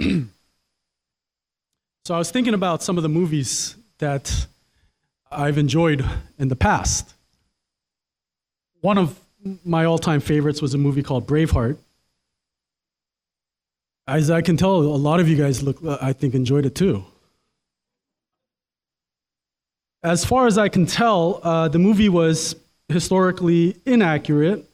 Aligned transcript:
so 2.04 2.14
I 2.14 2.18
was 2.18 2.30
thinking 2.30 2.54
about 2.54 2.82
some 2.82 2.96
of 2.96 3.02
the 3.02 3.08
movies 3.08 3.76
that 3.98 4.46
I've 5.30 5.58
enjoyed 5.58 6.04
in 6.38 6.48
the 6.48 6.56
past. 6.56 7.14
One 8.80 8.96
of 8.96 9.18
my 9.64 9.84
all 9.84 9.98
time 9.98 10.20
favorites 10.20 10.62
was 10.62 10.74
a 10.74 10.78
movie 10.78 11.02
called 11.02 11.26
Braveheart. 11.26 11.78
As 14.06 14.30
I 14.30 14.40
can 14.40 14.56
tell, 14.56 14.76
a 14.76 14.80
lot 14.80 15.20
of 15.20 15.28
you 15.28 15.36
guys 15.36 15.62
look, 15.62 15.78
I 15.84 16.12
think, 16.12 16.34
enjoyed 16.34 16.64
it 16.64 16.74
too. 16.74 17.04
As 20.02 20.24
far 20.24 20.46
as 20.46 20.56
I 20.56 20.68
can 20.68 20.86
tell, 20.86 21.40
uh, 21.42 21.68
the 21.68 21.78
movie 21.78 22.08
was 22.08 22.54
historically 22.88 23.76
inaccurate, 23.84 24.64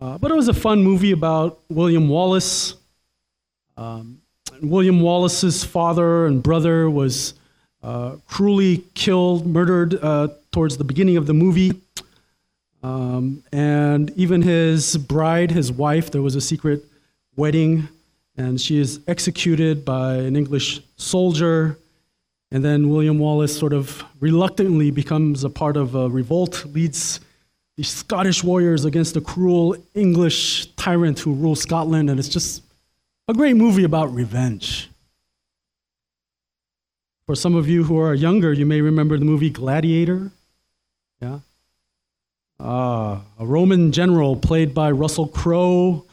uh, 0.00 0.16
but 0.16 0.30
it 0.30 0.34
was 0.34 0.48
a 0.48 0.54
fun 0.54 0.82
movie 0.82 1.10
about 1.10 1.58
William 1.68 2.08
Wallace. 2.08 2.74
Um, 3.76 4.22
William 4.62 5.00
Wallace's 5.00 5.64
father 5.64 6.26
and 6.26 6.42
brother 6.42 6.88
was 6.88 7.34
uh, 7.82 8.16
cruelly 8.26 8.84
killed, 8.94 9.46
murdered 9.46 9.98
uh, 10.02 10.28
towards 10.52 10.76
the 10.76 10.84
beginning 10.84 11.16
of 11.16 11.26
the 11.26 11.34
movie. 11.34 11.72
Um, 12.82 13.42
and 13.52 14.10
even 14.16 14.42
his 14.42 14.96
bride, 14.96 15.50
his 15.50 15.72
wife, 15.72 16.10
there 16.10 16.22
was 16.22 16.34
a 16.34 16.40
secret 16.40 16.84
wedding, 17.36 17.88
and 18.36 18.60
she 18.60 18.78
is 18.78 19.00
executed 19.06 19.84
by 19.84 20.16
an 20.16 20.36
English 20.36 20.80
soldier. 20.96 21.78
And 22.50 22.64
then 22.64 22.90
William 22.90 23.18
Wallace 23.18 23.56
sort 23.56 23.72
of 23.72 24.04
reluctantly 24.20 24.90
becomes 24.90 25.44
a 25.44 25.50
part 25.50 25.76
of 25.76 25.94
a 25.94 26.08
revolt, 26.08 26.64
leads 26.66 27.20
the 27.76 27.82
Scottish 27.82 28.44
warriors 28.44 28.84
against 28.84 29.16
a 29.16 29.20
cruel 29.20 29.76
English 29.94 30.66
tyrant 30.76 31.18
who 31.18 31.32
rules 31.32 31.60
Scotland. 31.60 32.10
And 32.10 32.20
it's 32.20 32.28
just 32.28 32.63
a 33.26 33.32
great 33.32 33.56
movie 33.56 33.84
about 33.84 34.12
revenge. 34.12 34.90
For 37.26 37.34
some 37.34 37.54
of 37.54 37.68
you 37.68 37.84
who 37.84 37.98
are 37.98 38.12
younger, 38.12 38.52
you 38.52 38.66
may 38.66 38.82
remember 38.82 39.18
the 39.18 39.24
movie 39.24 39.48
Gladiator. 39.48 40.30
Yeah. 41.22 41.38
Uh, 42.60 43.20
a 43.38 43.46
Roman 43.46 43.92
general 43.92 44.36
played 44.36 44.74
by 44.74 44.90
Russell 44.90 45.26
Crowe 45.26 46.04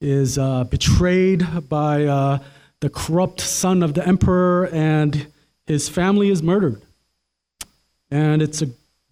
is 0.00 0.38
uh, 0.38 0.64
betrayed 0.64 1.68
by 1.68 2.04
uh, 2.04 2.38
the 2.80 2.90
corrupt 2.90 3.40
son 3.40 3.82
of 3.82 3.94
the 3.94 4.06
emperor, 4.06 4.68
and 4.68 5.26
his 5.66 5.88
family 5.88 6.28
is 6.28 6.42
murdered. 6.42 6.82
And 8.10 8.42
it's 8.42 8.62
a 8.62 8.68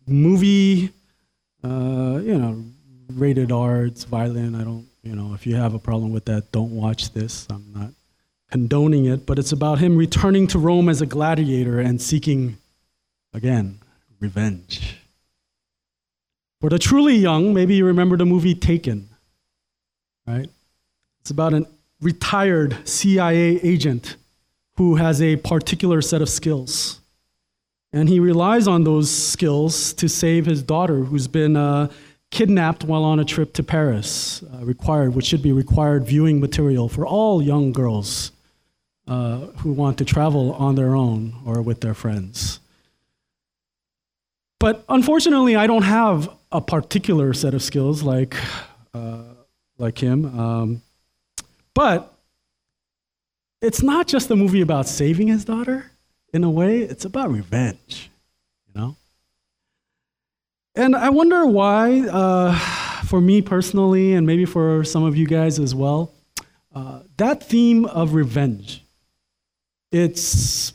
movie, 0.06 0.90
uh, 1.64 2.20
you 2.22 2.38
know, 2.38 2.64
rated 3.12 3.50
R. 3.50 3.86
It's 3.86 4.04
violent. 4.04 4.54
I 4.56 4.62
don't, 4.62 4.86
you 5.06 5.14
know, 5.14 5.34
if 5.34 5.46
you 5.46 5.54
have 5.54 5.72
a 5.72 5.78
problem 5.78 6.10
with 6.12 6.24
that, 6.24 6.50
don't 6.50 6.72
watch 6.72 7.12
this. 7.12 7.46
I'm 7.48 7.64
not 7.72 7.90
condoning 8.50 9.06
it, 9.06 9.24
but 9.24 9.38
it's 9.38 9.52
about 9.52 9.78
him 9.78 9.96
returning 9.96 10.48
to 10.48 10.58
Rome 10.58 10.88
as 10.88 11.00
a 11.00 11.06
gladiator 11.06 11.78
and 11.78 12.02
seeking, 12.02 12.56
again, 13.32 13.78
revenge. 14.18 14.96
For 16.60 16.70
the 16.70 16.78
truly 16.78 17.14
young, 17.14 17.54
maybe 17.54 17.76
you 17.76 17.84
remember 17.86 18.16
the 18.16 18.26
movie 18.26 18.54
Taken, 18.54 19.08
right? 20.26 20.48
It's 21.20 21.30
about 21.30 21.54
a 21.54 21.66
retired 22.00 22.76
CIA 22.88 23.60
agent 23.62 24.16
who 24.76 24.96
has 24.96 25.22
a 25.22 25.36
particular 25.36 26.02
set 26.02 26.20
of 26.20 26.28
skills. 26.28 27.00
And 27.92 28.08
he 28.08 28.18
relies 28.18 28.66
on 28.66 28.82
those 28.82 29.10
skills 29.10 29.92
to 29.94 30.08
save 30.08 30.46
his 30.46 30.62
daughter, 30.62 31.04
who's 31.04 31.28
been 31.28 31.56
uh, 31.56 31.88
kidnapped 32.36 32.84
while 32.84 33.02
on 33.02 33.18
a 33.18 33.24
trip 33.24 33.54
to 33.54 33.62
Paris, 33.62 34.42
uh, 34.42 34.62
required, 34.62 35.14
which 35.14 35.24
should 35.24 35.42
be 35.42 35.52
required 35.52 36.04
viewing 36.04 36.38
material 36.38 36.86
for 36.86 37.06
all 37.06 37.40
young 37.40 37.72
girls 37.72 38.30
uh, 39.08 39.38
who 39.62 39.72
want 39.72 39.96
to 39.96 40.04
travel 40.04 40.52
on 40.52 40.74
their 40.74 40.94
own 40.94 41.34
or 41.46 41.62
with 41.62 41.80
their 41.80 41.94
friends. 41.94 42.60
But 44.60 44.84
unfortunately, 44.90 45.56
I 45.56 45.66
don't 45.66 45.84
have 45.84 46.28
a 46.52 46.60
particular 46.60 47.32
set 47.32 47.54
of 47.54 47.62
skills 47.62 48.02
like, 48.02 48.36
uh, 48.92 49.22
like 49.78 49.96
him. 49.96 50.38
Um, 50.38 50.82
but 51.72 52.18
it's 53.62 53.82
not 53.82 54.06
just 54.08 54.30
a 54.30 54.36
movie 54.36 54.60
about 54.60 54.86
saving 54.86 55.28
his 55.28 55.46
daughter, 55.46 55.90
in 56.34 56.44
a 56.44 56.50
way, 56.50 56.80
it's 56.80 57.06
about 57.06 57.30
revenge? 57.30 58.10
And 60.76 60.94
I 60.94 61.08
wonder 61.08 61.46
why, 61.46 62.00
uh, 62.00 62.54
for 63.06 63.20
me 63.20 63.40
personally, 63.40 64.12
and 64.12 64.26
maybe 64.26 64.44
for 64.44 64.84
some 64.84 65.04
of 65.04 65.16
you 65.16 65.26
guys 65.26 65.58
as 65.58 65.74
well, 65.74 66.12
uh, 66.74 67.00
that 67.16 67.42
theme 67.42 67.86
of 67.86 68.14
revenge 68.14 68.82
it's 69.92 70.74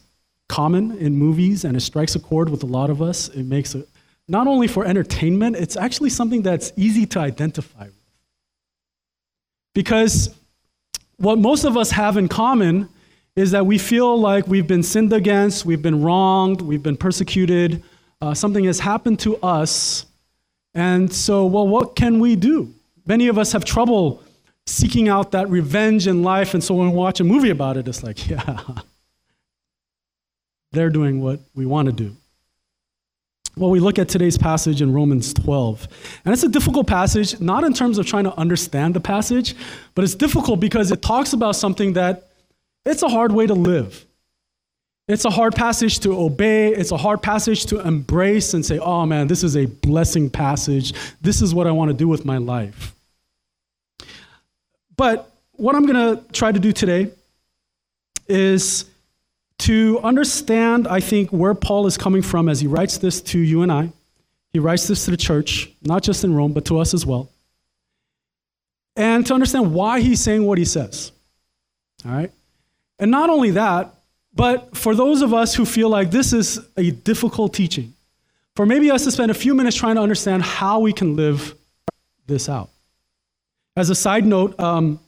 common 0.49 0.97
in 0.97 1.15
movies 1.15 1.63
and 1.63 1.77
it 1.77 1.81
strikes 1.81 2.15
a 2.15 2.19
chord 2.19 2.49
with 2.49 2.63
a 2.63 2.65
lot 2.65 2.89
of 2.89 3.01
us. 3.01 3.29
It 3.29 3.43
makes 3.43 3.75
it 3.75 3.87
not 4.27 4.47
only 4.47 4.67
for 4.67 4.85
entertainment, 4.85 5.55
it's 5.57 5.77
actually 5.77 6.09
something 6.09 6.41
that's 6.41 6.71
easy 6.75 7.05
to 7.07 7.19
identify 7.19 7.85
with. 7.85 7.95
Because 9.75 10.33
what 11.17 11.37
most 11.37 11.65
of 11.65 11.77
us 11.77 11.91
have 11.91 12.17
in 12.17 12.27
common 12.27 12.89
is 13.35 13.51
that 13.51 13.65
we 13.65 13.77
feel 13.77 14.19
like 14.19 14.47
we've 14.47 14.67
been 14.67 14.83
sinned 14.83 15.13
against, 15.13 15.65
we've 15.65 15.81
been 15.81 16.01
wronged, 16.01 16.61
we've 16.61 16.83
been 16.83 16.97
persecuted, 16.97 17.83
uh, 18.21 18.33
something 18.33 18.63
has 18.65 18.79
happened 18.79 19.19
to 19.19 19.37
us. 19.37 20.05
And 20.73 21.11
so, 21.11 21.45
well, 21.45 21.67
what 21.67 21.95
can 21.95 22.19
we 22.19 22.35
do? 22.35 22.73
Many 23.05 23.27
of 23.27 23.37
us 23.37 23.51
have 23.51 23.65
trouble 23.65 24.23
seeking 24.65 25.09
out 25.09 25.31
that 25.31 25.49
revenge 25.49 26.07
in 26.07 26.23
life, 26.23 26.53
and 26.53 26.63
so 26.63 26.75
when 26.75 26.91
we 26.91 26.95
watch 26.95 27.19
a 27.19 27.23
movie 27.23 27.49
about 27.49 27.77
it, 27.77 27.87
it's 27.87 28.03
like, 28.03 28.29
yeah, 28.29 28.59
they're 30.71 30.89
doing 30.89 31.21
what 31.21 31.39
we 31.55 31.65
want 31.65 31.87
to 31.87 31.91
do. 31.91 32.15
Well, 33.57 33.69
we 33.69 33.81
look 33.81 33.99
at 33.99 34.07
today's 34.07 34.37
passage 34.37 34.81
in 34.81 34.93
Romans 34.93 35.33
12. 35.33 35.87
And 36.23 36.33
it's 36.33 36.43
a 36.43 36.47
difficult 36.47 36.87
passage, 36.87 37.41
not 37.41 37.65
in 37.65 37.73
terms 37.73 37.97
of 37.97 38.05
trying 38.05 38.23
to 38.23 38.33
understand 38.37 38.93
the 38.93 39.01
passage, 39.01 39.55
but 39.93 40.05
it's 40.05 40.15
difficult 40.15 40.61
because 40.61 40.89
it 40.89 41.01
talks 41.01 41.33
about 41.33 41.57
something 41.57 41.93
that 41.93 42.29
it's 42.85 43.03
a 43.03 43.09
hard 43.09 43.33
way 43.33 43.47
to 43.47 43.53
live. 43.53 44.05
It's 45.07 45.25
a 45.25 45.29
hard 45.29 45.55
passage 45.55 45.99
to 45.99 46.17
obey. 46.17 46.73
It's 46.73 46.91
a 46.91 46.97
hard 46.97 47.21
passage 47.21 47.65
to 47.67 47.85
embrace 47.85 48.53
and 48.53 48.65
say, 48.65 48.79
oh 48.79 49.05
man, 49.05 49.27
this 49.27 49.43
is 49.43 49.57
a 49.57 49.65
blessing 49.65 50.29
passage. 50.29 50.93
This 51.21 51.41
is 51.41 51.53
what 51.53 51.67
I 51.67 51.71
want 51.71 51.89
to 51.89 51.97
do 51.97 52.07
with 52.07 52.23
my 52.23 52.37
life. 52.37 52.95
But 54.95 55.31
what 55.53 55.75
I'm 55.75 55.85
going 55.85 56.17
to 56.17 56.31
try 56.31 56.51
to 56.51 56.59
do 56.59 56.71
today 56.71 57.11
is 58.27 58.85
to 59.59 59.99
understand, 60.03 60.87
I 60.87 60.99
think, 60.99 61.29
where 61.31 61.53
Paul 61.53 61.87
is 61.87 61.97
coming 61.97 62.21
from 62.21 62.47
as 62.47 62.61
he 62.61 62.67
writes 62.67 62.97
this 62.97 63.21
to 63.21 63.39
you 63.39 63.61
and 63.63 63.71
I. 63.71 63.91
He 64.53 64.59
writes 64.59 64.87
this 64.87 65.05
to 65.05 65.11
the 65.11 65.17
church, 65.17 65.71
not 65.81 66.03
just 66.03 66.23
in 66.23 66.33
Rome, 66.33 66.53
but 66.53 66.65
to 66.65 66.79
us 66.79 66.93
as 66.93 67.05
well. 67.05 67.29
And 68.95 69.25
to 69.27 69.33
understand 69.33 69.73
why 69.73 70.01
he's 70.01 70.19
saying 70.19 70.45
what 70.45 70.57
he 70.57 70.65
says. 70.65 71.11
All 72.05 72.11
right? 72.11 72.31
And 72.99 73.11
not 73.11 73.29
only 73.29 73.51
that, 73.51 73.93
but 74.33 74.75
for 74.75 74.95
those 74.95 75.21
of 75.21 75.33
us 75.33 75.55
who 75.55 75.65
feel 75.65 75.89
like 75.89 76.11
this 76.11 76.33
is 76.33 76.59
a 76.77 76.91
difficult 76.91 77.53
teaching, 77.53 77.93
for 78.55 78.65
maybe 78.65 78.91
us 78.91 79.03
to 79.03 79.11
spend 79.11 79.31
a 79.31 79.33
few 79.33 79.53
minutes 79.53 79.75
trying 79.75 79.95
to 79.95 80.01
understand 80.01 80.43
how 80.43 80.79
we 80.79 80.93
can 80.93 81.15
live 81.15 81.55
this 82.27 82.49
out. 82.49 82.69
As 83.75 83.89
a 83.89 83.95
side 83.95 84.25
note, 84.25 84.59
um, 84.59 84.99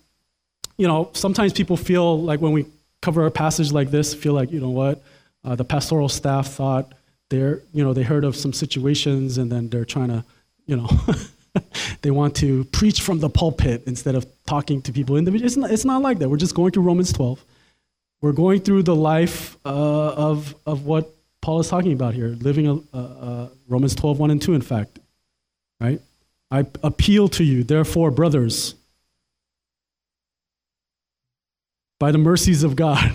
you 0.77 0.87
know, 0.87 1.09
sometimes 1.13 1.53
people 1.53 1.77
feel 1.77 2.21
like 2.21 2.41
when 2.41 2.51
we 2.51 2.65
cover 3.01 3.25
a 3.25 3.31
passage 3.31 3.71
like 3.71 3.91
this, 3.91 4.13
feel 4.13 4.33
like, 4.33 4.51
you 4.51 4.59
know 4.59 4.69
what, 4.69 5.03
uh, 5.43 5.55
the 5.55 5.65
pastoral 5.65 6.09
staff 6.09 6.47
thought 6.47 6.93
they're, 7.29 7.61
you 7.73 7.83
know, 7.83 7.93
they 7.93 8.03
heard 8.03 8.23
of 8.23 8.35
some 8.35 8.53
situations 8.53 9.37
and 9.37 9.51
then 9.51 9.69
they're 9.69 9.85
trying 9.85 10.09
to, 10.09 10.23
you 10.65 10.77
know, 10.77 10.89
they 12.01 12.11
want 12.11 12.35
to 12.37 12.63
preach 12.65 13.01
from 13.01 13.19
the 13.19 13.29
pulpit 13.29 13.83
instead 13.85 14.15
of 14.15 14.25
talking 14.45 14.81
to 14.81 14.91
people 14.91 15.17
individually. 15.17 15.47
It's 15.47 15.57
not, 15.57 15.71
it's 15.71 15.85
not 15.85 16.01
like 16.01 16.19
that. 16.19 16.29
We're 16.29 16.37
just 16.37 16.55
going 16.55 16.71
through 16.71 16.83
Romans 16.83 17.11
12. 17.11 17.43
We're 18.23 18.31
going 18.31 18.61
through 18.61 18.83
the 18.83 18.95
life 18.95 19.57
uh, 19.65 20.13
of, 20.13 20.55
of 20.65 20.85
what 20.85 21.13
Paul 21.41 21.59
is 21.59 21.67
talking 21.67 21.91
about 21.91 22.13
here, 22.13 22.29
living 22.29 22.67
a, 22.67 22.97
a, 22.97 23.01
a 23.01 23.51
Romans 23.67 23.95
12, 23.95 24.17
1 24.17 24.31
and 24.31 24.41
2, 24.41 24.53
in 24.53 24.61
fact. 24.61 24.99
Right? 25.81 25.99
I 26.49 26.65
appeal 26.83 27.27
to 27.27 27.43
you, 27.43 27.65
therefore, 27.65 28.11
brothers, 28.11 28.75
by 31.99 32.13
the 32.13 32.17
mercies 32.17 32.63
of 32.63 32.77
God, 32.77 33.13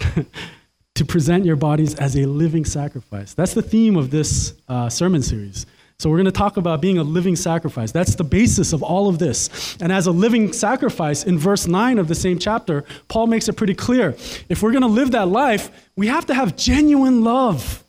to 0.96 1.04
present 1.06 1.46
your 1.46 1.56
bodies 1.56 1.94
as 1.94 2.14
a 2.14 2.26
living 2.26 2.66
sacrifice. 2.66 3.32
That's 3.32 3.54
the 3.54 3.62
theme 3.62 3.96
of 3.96 4.10
this 4.10 4.52
uh, 4.68 4.90
sermon 4.90 5.22
series. 5.22 5.64
So, 6.00 6.08
we're 6.10 6.18
going 6.18 6.26
to 6.26 6.30
talk 6.30 6.56
about 6.56 6.80
being 6.80 6.98
a 6.98 7.02
living 7.02 7.34
sacrifice. 7.34 7.90
That's 7.90 8.14
the 8.14 8.22
basis 8.22 8.72
of 8.72 8.84
all 8.84 9.08
of 9.08 9.18
this. 9.18 9.76
And 9.80 9.90
as 9.90 10.06
a 10.06 10.12
living 10.12 10.52
sacrifice, 10.52 11.24
in 11.24 11.38
verse 11.38 11.66
9 11.66 11.98
of 11.98 12.06
the 12.06 12.14
same 12.14 12.38
chapter, 12.38 12.84
Paul 13.08 13.26
makes 13.26 13.48
it 13.48 13.54
pretty 13.54 13.74
clear. 13.74 14.10
If 14.48 14.62
we're 14.62 14.70
going 14.70 14.82
to 14.82 14.88
live 14.88 15.10
that 15.10 15.26
life, 15.26 15.72
we 15.96 16.06
have 16.06 16.26
to 16.26 16.34
have 16.34 16.56
genuine 16.56 17.24
love. 17.24 17.82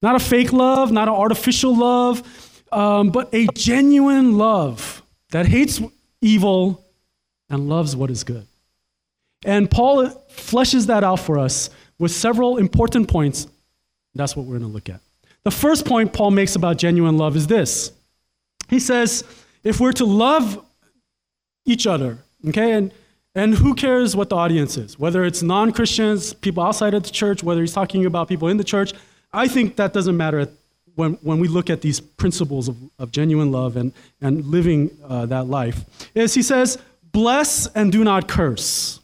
Not 0.00 0.14
a 0.14 0.20
fake 0.20 0.52
love, 0.52 0.92
not 0.92 1.08
an 1.08 1.14
artificial 1.14 1.76
love, 1.76 2.22
um, 2.70 3.10
but 3.10 3.34
a 3.34 3.48
genuine 3.54 4.38
love 4.38 5.02
that 5.30 5.46
hates 5.46 5.80
evil 6.20 6.84
and 7.50 7.68
loves 7.68 7.96
what 7.96 8.12
is 8.12 8.22
good. 8.22 8.46
And 9.44 9.68
Paul 9.68 10.06
fleshes 10.28 10.86
that 10.86 11.02
out 11.02 11.18
for 11.18 11.36
us 11.36 11.68
with 11.98 12.12
several 12.12 12.58
important 12.58 13.08
points. 13.08 13.48
That's 14.14 14.36
what 14.36 14.46
we're 14.46 14.58
going 14.58 14.70
to 14.70 14.74
look 14.74 14.88
at. 14.88 15.00
The 15.44 15.50
first 15.50 15.84
point 15.84 16.12
Paul 16.12 16.30
makes 16.30 16.56
about 16.56 16.78
genuine 16.78 17.16
love 17.16 17.36
is 17.36 17.46
this 17.46 17.92
He 18.68 18.80
says, 18.80 19.24
if 19.62 19.80
we're 19.80 19.92
to 19.92 20.04
love 20.04 20.64
each 21.64 21.86
other, 21.86 22.18
okay, 22.48 22.72
and, 22.72 22.92
and 23.34 23.54
who 23.54 23.74
cares 23.74 24.14
what 24.14 24.28
the 24.30 24.36
audience 24.36 24.76
is, 24.76 24.98
whether 24.98 25.24
it's 25.24 25.42
non 25.42 25.72
Christians, 25.72 26.34
people 26.34 26.62
outside 26.62 26.94
of 26.94 27.02
the 27.02 27.10
church, 27.10 27.42
whether 27.42 27.60
he's 27.60 27.72
talking 27.72 28.04
about 28.06 28.28
people 28.28 28.48
in 28.48 28.56
the 28.56 28.64
church, 28.64 28.92
I 29.32 29.48
think 29.48 29.76
that 29.76 29.92
doesn't 29.92 30.16
matter 30.16 30.48
when, 30.94 31.14
when 31.22 31.40
we 31.40 31.48
look 31.48 31.70
at 31.70 31.80
these 31.80 32.00
principles 32.00 32.68
of, 32.68 32.76
of 32.98 33.10
genuine 33.10 33.50
love 33.50 33.76
and, 33.76 33.92
and 34.20 34.44
living 34.46 34.90
uh, 35.04 35.26
that 35.26 35.46
life. 35.46 35.84
Is 36.14 36.34
he 36.34 36.42
says, 36.42 36.78
bless 37.02 37.66
and 37.68 37.90
do 37.90 38.04
not 38.04 38.28
curse. 38.28 39.00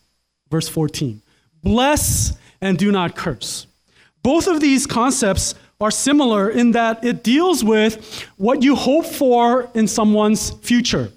Verse 0.50 0.68
14. 0.68 1.20
Bless 1.62 2.32
and 2.60 2.78
do 2.78 2.92
not 2.92 3.16
curse. 3.16 3.66
Both 4.22 4.46
of 4.46 4.60
these 4.60 4.86
concepts 4.86 5.54
are 5.80 5.90
similar 5.90 6.50
in 6.50 6.72
that 6.72 7.04
it 7.04 7.24
deals 7.24 7.64
with 7.64 8.26
what 8.36 8.62
you 8.62 8.76
hope 8.76 9.06
for 9.06 9.70
in 9.74 9.88
someone's 9.88 10.50
future. 10.60 11.10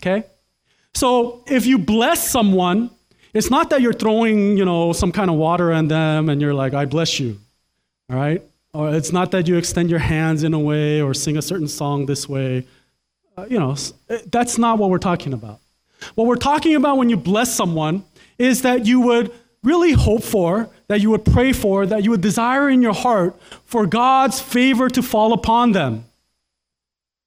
Okay? 0.00 0.24
So 0.94 1.44
if 1.46 1.66
you 1.66 1.78
bless 1.78 2.28
someone, 2.28 2.90
it's 3.34 3.50
not 3.50 3.70
that 3.70 3.80
you're 3.80 3.92
throwing, 3.92 4.56
you 4.56 4.64
know, 4.64 4.92
some 4.92 5.12
kind 5.12 5.30
of 5.30 5.36
water 5.36 5.72
on 5.72 5.88
them 5.88 6.28
and 6.28 6.40
you're 6.40 6.54
like, 6.54 6.74
I 6.74 6.84
bless 6.84 7.20
you. 7.20 7.38
All 8.10 8.16
right? 8.16 8.42
Or 8.74 8.94
it's 8.94 9.12
not 9.12 9.30
that 9.32 9.46
you 9.46 9.56
extend 9.56 9.90
your 9.90 9.98
hands 9.98 10.44
in 10.44 10.54
a 10.54 10.58
way 10.58 11.00
or 11.02 11.12
sing 11.14 11.36
a 11.36 11.42
certain 11.42 11.68
song 11.68 12.06
this 12.06 12.28
way. 12.28 12.66
Uh, 13.36 13.46
you 13.48 13.58
know, 13.58 13.76
that's 14.30 14.58
not 14.58 14.78
what 14.78 14.90
we're 14.90 14.98
talking 14.98 15.32
about. 15.32 15.60
What 16.14 16.26
we're 16.26 16.36
talking 16.36 16.74
about 16.74 16.96
when 16.96 17.08
you 17.08 17.16
bless 17.16 17.54
someone 17.54 18.04
is 18.38 18.62
that 18.62 18.86
you 18.86 19.00
would 19.00 19.32
really 19.62 19.92
hope 19.92 20.22
for, 20.22 20.68
that 20.92 21.00
you 21.00 21.08
would 21.08 21.24
pray 21.24 21.54
for, 21.54 21.86
that 21.86 22.04
you 22.04 22.10
would 22.10 22.20
desire 22.20 22.68
in 22.68 22.82
your 22.82 22.92
heart 22.92 23.34
for 23.64 23.86
God's 23.86 24.42
favor 24.42 24.90
to 24.90 25.02
fall 25.02 25.32
upon 25.32 25.72
them. 25.72 26.04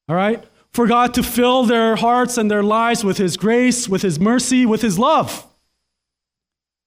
All 0.07 0.15
right? 0.15 0.43
For 0.71 0.85
God 0.85 1.15
to 1.15 1.23
fill 1.23 1.65
their 1.65 1.95
hearts 1.95 2.37
and 2.37 2.51
their 2.51 2.61
lives 2.61 3.03
with 3.03 3.17
His 3.17 3.37
grace, 3.37 3.89
with 3.89 4.03
His 4.03 4.19
mercy, 4.19 4.67
with 4.67 4.83
His 4.83 4.99
love. 4.99 5.47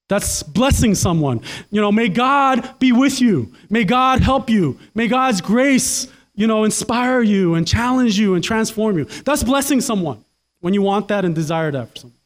That's 0.09 0.45
blessing 0.45 0.95
someone. 0.95 1.41
You 1.73 1.81
know, 1.81 1.91
may 1.91 2.09
God 2.09 2.79
be 2.79 2.93
with 2.93 3.21
you. 3.21 3.53
May 3.69 3.83
God 3.83 4.21
help 4.21 4.49
you. 4.49 4.79
May 4.95 5.09
God's 5.09 5.41
grace, 5.41 6.07
you 6.37 6.47
know, 6.47 6.63
inspire 6.63 7.23
you 7.23 7.57
and 7.57 7.67
challenge 7.67 8.21
you 8.21 8.37
and 8.37 8.45
transform 8.45 8.99
you. 8.99 9.07
That's 9.25 9.43
blessing 9.43 9.81
someone 9.81 10.25
when 10.61 10.75
you 10.75 10.83
want 10.83 11.09
that 11.09 11.25
and 11.25 11.35
desire 11.35 11.73
that 11.73 11.91
for 11.91 11.97
someone. 11.97 12.18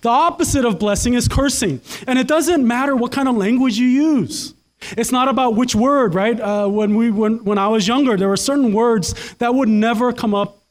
The 0.00 0.08
opposite 0.08 0.64
of 0.64 0.78
blessing 0.78 1.14
is 1.14 1.28
cursing. 1.28 1.80
And 2.06 2.18
it 2.18 2.26
doesn't 2.26 2.66
matter 2.66 2.96
what 2.96 3.12
kind 3.12 3.28
of 3.28 3.36
language 3.36 3.78
you 3.78 3.86
use. 3.86 4.54
It's 4.96 5.10
not 5.10 5.28
about 5.28 5.54
which 5.54 5.74
word, 5.74 6.14
right? 6.14 6.38
Uh, 6.38 6.68
when, 6.68 6.94
we, 6.94 7.10
when, 7.10 7.44
when 7.44 7.58
I 7.58 7.68
was 7.68 7.88
younger, 7.88 8.16
there 8.16 8.28
were 8.28 8.36
certain 8.36 8.72
words 8.72 9.34
that 9.34 9.54
would 9.54 9.68
never 9.68 10.12
come 10.12 10.34
up 10.34 10.62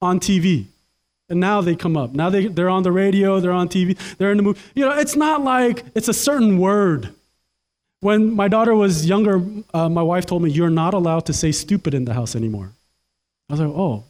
on 0.00 0.20
TV. 0.20 0.66
And 1.28 1.40
now 1.40 1.60
they 1.60 1.76
come 1.76 1.96
up. 1.96 2.12
Now 2.12 2.30
they, 2.30 2.46
they're 2.46 2.70
on 2.70 2.84
the 2.84 2.92
radio, 2.92 3.40
they're 3.40 3.52
on 3.52 3.68
TV, 3.68 3.98
they're 4.16 4.30
in 4.30 4.36
the 4.38 4.42
movie. 4.42 4.60
You 4.74 4.86
know, 4.86 4.96
it's 4.96 5.16
not 5.16 5.42
like 5.42 5.84
it's 5.94 6.08
a 6.08 6.14
certain 6.14 6.58
word. 6.58 7.12
When 8.00 8.32
my 8.32 8.48
daughter 8.48 8.74
was 8.74 9.06
younger, 9.06 9.42
uh, 9.74 9.88
my 9.88 10.02
wife 10.02 10.24
told 10.24 10.42
me, 10.42 10.50
You're 10.50 10.70
not 10.70 10.94
allowed 10.94 11.26
to 11.26 11.32
say 11.32 11.52
stupid 11.52 11.94
in 11.94 12.04
the 12.04 12.14
house 12.14 12.36
anymore. 12.36 12.70
I 13.50 13.52
was 13.52 13.60
like, 13.60 13.70
Oh, 13.70 14.04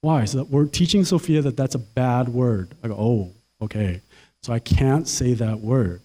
why? 0.00 0.24
So 0.24 0.44
we're 0.44 0.66
teaching 0.66 1.04
Sophia 1.04 1.42
that 1.42 1.56
that's 1.56 1.74
a 1.74 1.80
bad 1.80 2.28
word. 2.28 2.70
I 2.82 2.88
go, 2.88 2.94
Oh, 2.94 3.30
Okay, 3.62 4.00
so 4.42 4.52
I 4.52 4.58
can't 4.58 5.06
say 5.06 5.34
that 5.34 5.60
word. 5.60 6.00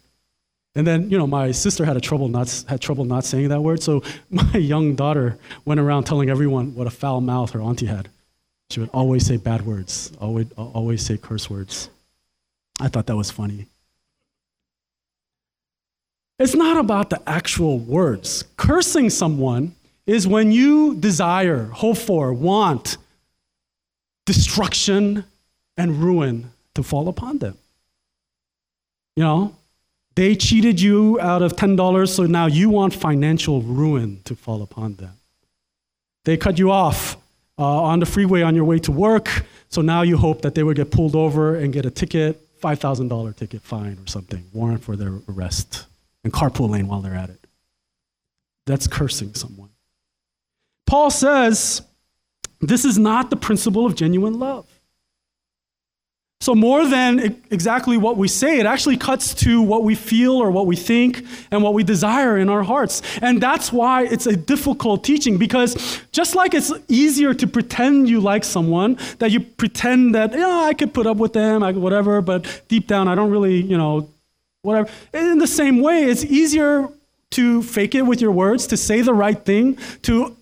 And 0.75 0.85
then, 0.85 1.09
you 1.09 1.17
know, 1.17 1.25
my 1.25 1.49
sister 1.49 1.85
had 1.85 1.97
a 1.97 1.99
trouble 1.99 2.27
not 2.27 2.63
had 2.69 2.79
trouble 2.79 3.03
not 3.03 3.25
saying 3.25 3.49
that 3.49 3.61
word. 3.61 3.81
So 3.81 4.03
my 4.29 4.53
young 4.53 4.93
daughter 4.93 5.39
went 5.65 5.79
around 5.79 6.03
telling 6.03 6.29
everyone 6.29 6.75
what 6.75 6.85
a 6.85 6.91
foul 6.91 7.19
mouth 7.19 7.51
her 7.51 7.61
auntie 7.61 7.87
had. 7.87 8.09
She 8.69 8.79
would 8.79 8.89
always 8.93 9.25
say 9.25 9.37
bad 9.37 9.65
words, 9.65 10.11
always 10.21 10.51
always 10.55 11.03
say 11.03 11.17
curse 11.17 11.49
words. 11.49 11.89
I 12.79 12.89
thought 12.89 13.07
that 13.07 13.15
was 13.15 13.31
funny. 13.31 13.65
It's 16.37 16.53
not 16.53 16.77
about 16.77 17.09
the 17.09 17.19
actual 17.27 17.79
words. 17.79 18.43
Cursing 18.57 19.09
someone 19.09 19.73
is 20.05 20.27
when 20.27 20.51
you 20.51 20.95
desire, 20.95 21.65
hope 21.65 21.97
for, 21.97 22.31
want 22.31 22.97
destruction 24.27 25.23
and 25.75 26.03
ruin 26.03 26.51
to 26.77 26.83
fall 26.83 27.09
upon 27.09 27.39
them. 27.39 27.57
You 29.15 29.23
know, 29.23 29.55
they 30.15 30.35
cheated 30.35 30.79
you 30.79 31.19
out 31.19 31.41
of 31.41 31.55
$10, 31.55 32.07
so 32.07 32.23
now 32.27 32.45
you 32.45 32.69
want 32.69 32.93
financial 32.93 33.63
ruin 33.63 34.21
to 34.25 34.35
fall 34.35 34.61
upon 34.61 34.93
them. 34.93 35.13
They 36.23 36.37
cut 36.37 36.59
you 36.59 36.69
off 36.69 37.17
uh, 37.57 37.63
on 37.63 37.99
the 37.99 38.05
freeway 38.05 38.43
on 38.43 38.53
your 38.53 38.65
way 38.65 38.77
to 38.79 38.91
work, 38.91 39.45
so 39.69 39.81
now 39.81 40.03
you 40.03 40.17
hope 40.17 40.43
that 40.43 40.53
they 40.53 40.61
would 40.61 40.77
get 40.77 40.91
pulled 40.91 41.15
over 41.15 41.55
and 41.55 41.73
get 41.73 41.83
a 41.87 41.89
ticket, 41.89 42.47
$5,000 42.61 43.35
ticket 43.35 43.63
fine 43.63 43.97
or 43.99 44.07
something, 44.07 44.45
warrant 44.53 44.83
for 44.83 44.95
their 44.95 45.13
arrest, 45.29 45.87
and 46.23 46.31
carpool 46.31 46.69
lane 46.69 46.87
while 46.87 47.01
they're 47.01 47.15
at 47.15 47.31
it. 47.31 47.43
That's 48.67 48.85
cursing 48.85 49.33
someone. 49.33 49.69
Paul 50.85 51.09
says 51.09 51.81
this 52.61 52.85
is 52.85 52.99
not 52.99 53.31
the 53.31 53.35
principle 53.35 53.87
of 53.87 53.95
genuine 53.95 54.37
love. 54.37 54.67
So, 56.39 56.53
more 56.53 56.87
than 56.87 57.41
exactly 57.49 57.97
what 57.97 58.15
we 58.15 58.27
say, 58.27 58.59
it 58.59 58.67
actually 58.67 58.95
cuts 58.95 59.33
to 59.35 59.59
what 59.61 59.83
we 59.83 59.95
feel 59.95 60.33
or 60.33 60.51
what 60.51 60.67
we 60.67 60.75
think 60.75 61.25
and 61.49 61.63
what 61.63 61.73
we 61.73 61.83
desire 61.83 62.37
in 62.37 62.47
our 62.47 62.61
hearts. 62.61 63.01
And 63.23 63.41
that's 63.41 63.73
why 63.73 64.03
it's 64.03 64.27
a 64.27 64.35
difficult 64.35 65.03
teaching 65.03 65.37
because 65.37 65.99
just 66.11 66.35
like 66.35 66.53
it's 66.53 66.71
easier 66.87 67.33
to 67.33 67.47
pretend 67.47 68.07
you 68.07 68.19
like 68.19 68.43
someone, 68.43 68.99
that 69.17 69.31
you 69.31 69.39
pretend 69.39 70.13
that, 70.13 70.31
yeah, 70.33 70.59
I 70.59 70.73
could 70.73 70.93
put 70.93 71.07
up 71.07 71.17
with 71.17 71.33
them, 71.33 71.63
I, 71.63 71.71
whatever, 71.71 72.21
but 72.21 72.63
deep 72.67 72.85
down, 72.85 73.07
I 73.07 73.15
don't 73.15 73.31
really, 73.31 73.59
you 73.59 73.77
know, 73.77 74.07
whatever. 74.61 74.89
In 75.13 75.39
the 75.39 75.47
same 75.47 75.81
way, 75.81 76.03
it's 76.03 76.23
easier 76.23 76.87
to 77.31 77.63
fake 77.63 77.95
it 77.95 78.03
with 78.03 78.21
your 78.21 78.31
words, 78.31 78.67
to 78.67 78.77
say 78.77 79.01
the 79.01 79.13
right 79.13 79.43
thing, 79.43 79.77
to 80.03 80.37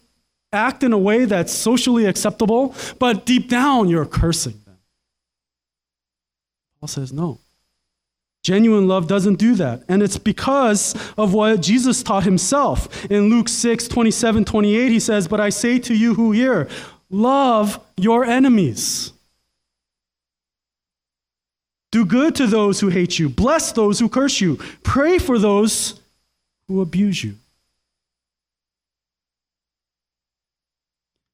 act 0.51 0.83
in 0.83 0.91
a 0.91 0.97
way 0.97 1.23
that's 1.23 1.53
socially 1.53 2.05
acceptable, 2.05 2.75
but 2.99 3.25
deep 3.25 3.49
down, 3.49 3.87
you're 3.87 4.05
cursing. 4.05 4.59
Paul 6.85 6.89
says 6.89 7.11
no. 7.11 7.39
Genuine 8.43 8.87
love 8.87 9.07
doesn't 9.07 9.39
do 9.39 9.55
that. 9.55 9.83
And 9.89 10.03
it's 10.03 10.19
because 10.19 10.93
of 11.17 11.33
what 11.33 11.63
Jesus 11.63 12.03
taught 12.03 12.25
himself. 12.25 13.05
In 13.05 13.31
Luke 13.31 13.49
6, 13.49 13.87
27, 13.87 14.45
28, 14.45 14.91
he 14.91 14.99
says, 14.99 15.27
But 15.27 15.39
I 15.39 15.49
say 15.49 15.79
to 15.79 15.95
you 15.95 16.13
who 16.13 16.31
hear, 16.31 16.69
love 17.09 17.79
your 17.97 18.23
enemies. 18.23 19.13
Do 21.91 22.05
good 22.05 22.35
to 22.35 22.45
those 22.45 22.79
who 22.79 22.89
hate 22.89 23.17
you. 23.17 23.29
Bless 23.29 23.71
those 23.71 23.97
who 23.97 24.07
curse 24.07 24.39
you. 24.39 24.57
Pray 24.83 25.17
for 25.17 25.39
those 25.39 25.99
who 26.67 26.81
abuse 26.81 27.23
you. 27.23 27.33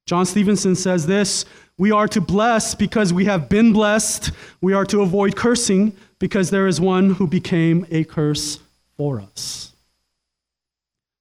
John 0.05 0.25
Stevenson 0.25 0.75
says 0.75 1.05
this 1.05 1.46
we 1.77 1.91
are 1.91 2.08
to 2.10 2.22
bless 2.22 2.75
because 2.75 3.12
we 3.12 3.25
have 3.25 3.50
been 3.50 3.74
blessed. 3.74 4.31
We 4.62 4.74
are 4.74 4.86
to 4.86 5.01
avoid 5.01 5.36
cursing 5.36 5.96
because 6.20 6.51
there 6.51 6.67
is 6.67 6.79
one 6.79 7.15
who 7.15 7.25
became 7.25 7.88
a 7.89 8.03
curse 8.03 8.60
for 8.98 9.20
us. 9.20 9.74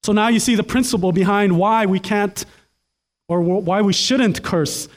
So 0.02 0.12
now 0.12 0.28
you 0.28 0.38
see 0.38 0.54
the 0.54 0.62
principle 0.62 1.12
behind 1.12 1.56
why 1.56 1.86
we 1.86 1.98
can't 1.98 2.44
or 3.26 3.40
why 3.40 3.80
we 3.80 3.94
shouldn't 3.94 4.42
curse 4.42 4.88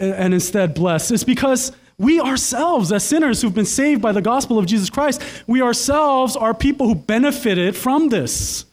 and 0.00 0.32
instead 0.32 0.72
bless. 0.74 1.10
It's 1.10 1.24
because 1.24 1.72
we 1.98 2.18
ourselves, 2.18 2.90
as 2.90 3.04
sinners 3.04 3.42
who've 3.42 3.54
been 3.54 3.66
saved 3.66 4.00
by 4.00 4.12
the 4.12 4.22
gospel 4.22 4.58
of 4.58 4.64
Jesus 4.64 4.88
Christ, 4.88 5.22
we 5.46 5.60
ourselves 5.60 6.36
are 6.36 6.54
people 6.54 6.88
who 6.88 6.94
benefited 6.94 7.76
from 7.76 8.08
this. 8.08 8.64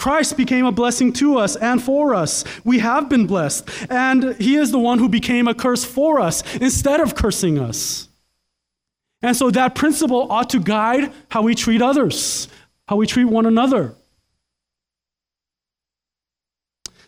Christ 0.00 0.38
became 0.38 0.64
a 0.64 0.72
blessing 0.72 1.12
to 1.12 1.36
us 1.36 1.56
and 1.56 1.80
for 1.82 2.14
us. 2.14 2.42
We 2.64 2.78
have 2.78 3.10
been 3.10 3.26
blessed. 3.26 3.68
And 3.90 4.34
He 4.36 4.56
is 4.56 4.72
the 4.72 4.78
one 4.78 4.98
who 4.98 5.10
became 5.10 5.46
a 5.46 5.54
curse 5.54 5.84
for 5.84 6.20
us 6.20 6.42
instead 6.56 7.00
of 7.00 7.14
cursing 7.14 7.58
us. 7.58 8.08
And 9.20 9.36
so 9.36 9.50
that 9.50 9.74
principle 9.74 10.32
ought 10.32 10.48
to 10.50 10.58
guide 10.58 11.12
how 11.28 11.42
we 11.42 11.54
treat 11.54 11.82
others, 11.82 12.48
how 12.88 12.96
we 12.96 13.06
treat 13.06 13.26
one 13.26 13.44
another. 13.44 13.94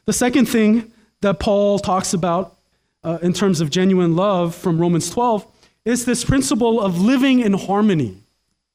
The 0.05 0.13
second 0.13 0.45
thing 0.45 0.93
that 1.23 1.41
Paul 1.41 1.79
talks 1.79 2.13
about 2.13 2.59
uh, 3.03 3.19
in 3.23 3.33
terms 3.33 3.63
of 3.63 3.71
genuine 3.71 4.17
love 4.17 4.55
from 4.55 4.79
Romans 4.79 5.09
12 5.09 5.47
is 5.87 6.05
this 6.05 6.25
principle 6.25 6.79
of 6.79 7.01
living 7.01 7.41
in 7.41 7.55
harmony 7.55 8.19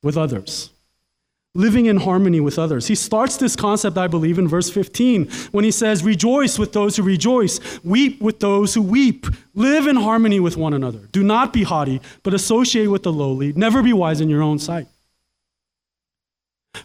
with 0.02 0.18
others 0.18 0.72
living 1.58 1.88
in 1.88 1.98
harmony 1.98 2.40
with 2.40 2.60
others. 2.60 2.88
He 2.88 2.96
starts 2.96 3.38
this 3.38 3.56
concept, 3.56 3.98
I 3.98 4.08
believe, 4.08 4.38
in 4.38 4.48
verse 4.48 4.70
15 4.70 5.30
when 5.52 5.66
he 5.66 5.72
says, 5.72 6.04
Rejoice 6.04 6.60
with 6.60 6.72
those 6.72 6.96
who 6.96 7.04
rejoice, 7.04 7.60
weep 7.84 8.22
with 8.22 8.40
those 8.40 8.76
who 8.76 8.82
weep, 8.82 9.26
live 9.56 9.88
in 9.88 9.96
harmony 9.96 10.40
with 10.40 10.56
one 10.56 10.74
another. 10.74 11.00
Do 11.12 11.24
not 11.24 11.52
be 11.52 11.64
haughty, 11.64 12.00
but 12.24 12.34
associate 12.34 12.88
with 12.88 13.04
the 13.04 13.12
lowly. 13.12 13.54
Never 13.54 13.82
be 13.82 13.92
wise 13.92 14.22
in 14.22 14.30
your 14.30 14.44
own 14.44 14.60
sight. 14.60 14.88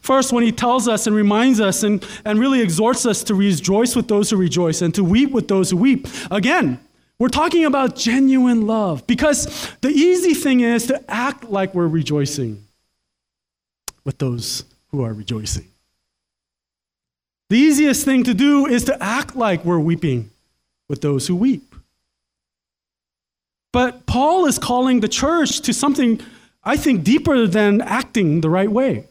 First, 0.01 0.33
when 0.33 0.43
he 0.43 0.53
tells 0.53 0.89
us 0.89 1.07
and 1.07 1.15
reminds 1.15 1.61
us 1.61 1.83
and, 1.83 2.05
and 2.25 2.41
really 2.41 2.63
exhorts 2.63 3.05
us 3.05 3.23
to 3.25 3.35
rejoice 3.35 3.95
with 3.95 4.09
those 4.09 4.31
who 4.31 4.39
rejoice 4.39 4.81
and 4.81 4.95
to 4.95 5.05
weep 5.05 5.33
with 5.33 5.49
those 5.49 5.71
who 5.71 5.77
weep. 5.77 6.09
Again, 6.31 6.81
we're 7.19 7.29
talking 7.29 7.67
about 7.67 7.95
genuine 7.95 8.67
love 8.67 9.07
because 9.07 9.71
the 9.83 9.91
easy 9.91 10.33
thing 10.33 10.61
is 10.61 10.87
to 10.87 11.05
act 11.11 11.45
like 11.45 11.75
we're 11.75 11.87
rejoicing 11.87 12.65
with 14.05 14.19
those 14.19 14.65
who 14.91 15.03
are 15.03 15.13
rejoicing. 15.13 15.69
The 17.49 17.59
easiest 17.59 18.05
thing 18.05 18.25
to 18.25 18.35
do 18.35 18.67
is 18.67 18.85
to 18.85 19.03
act 19.03 19.37
like 19.37 19.65
we're 19.65 19.79
weeping 19.79 20.31
with 20.89 21.03
those 21.03 21.27
who 21.27 21.37
weep. 21.37 21.75
But 23.73 24.07
Paul 24.07 24.47
is 24.47 24.59
calling 24.59 25.01
the 25.01 25.09
church 25.09 25.61
to 25.61 25.73
something, 25.73 26.21
I 26.63 26.77
think, 26.77 27.05
deeper 27.05 27.47
than 27.47 27.81
acting 27.81 28.41
the 28.43 28.51
right 28.51 28.71
way. 28.71 29.07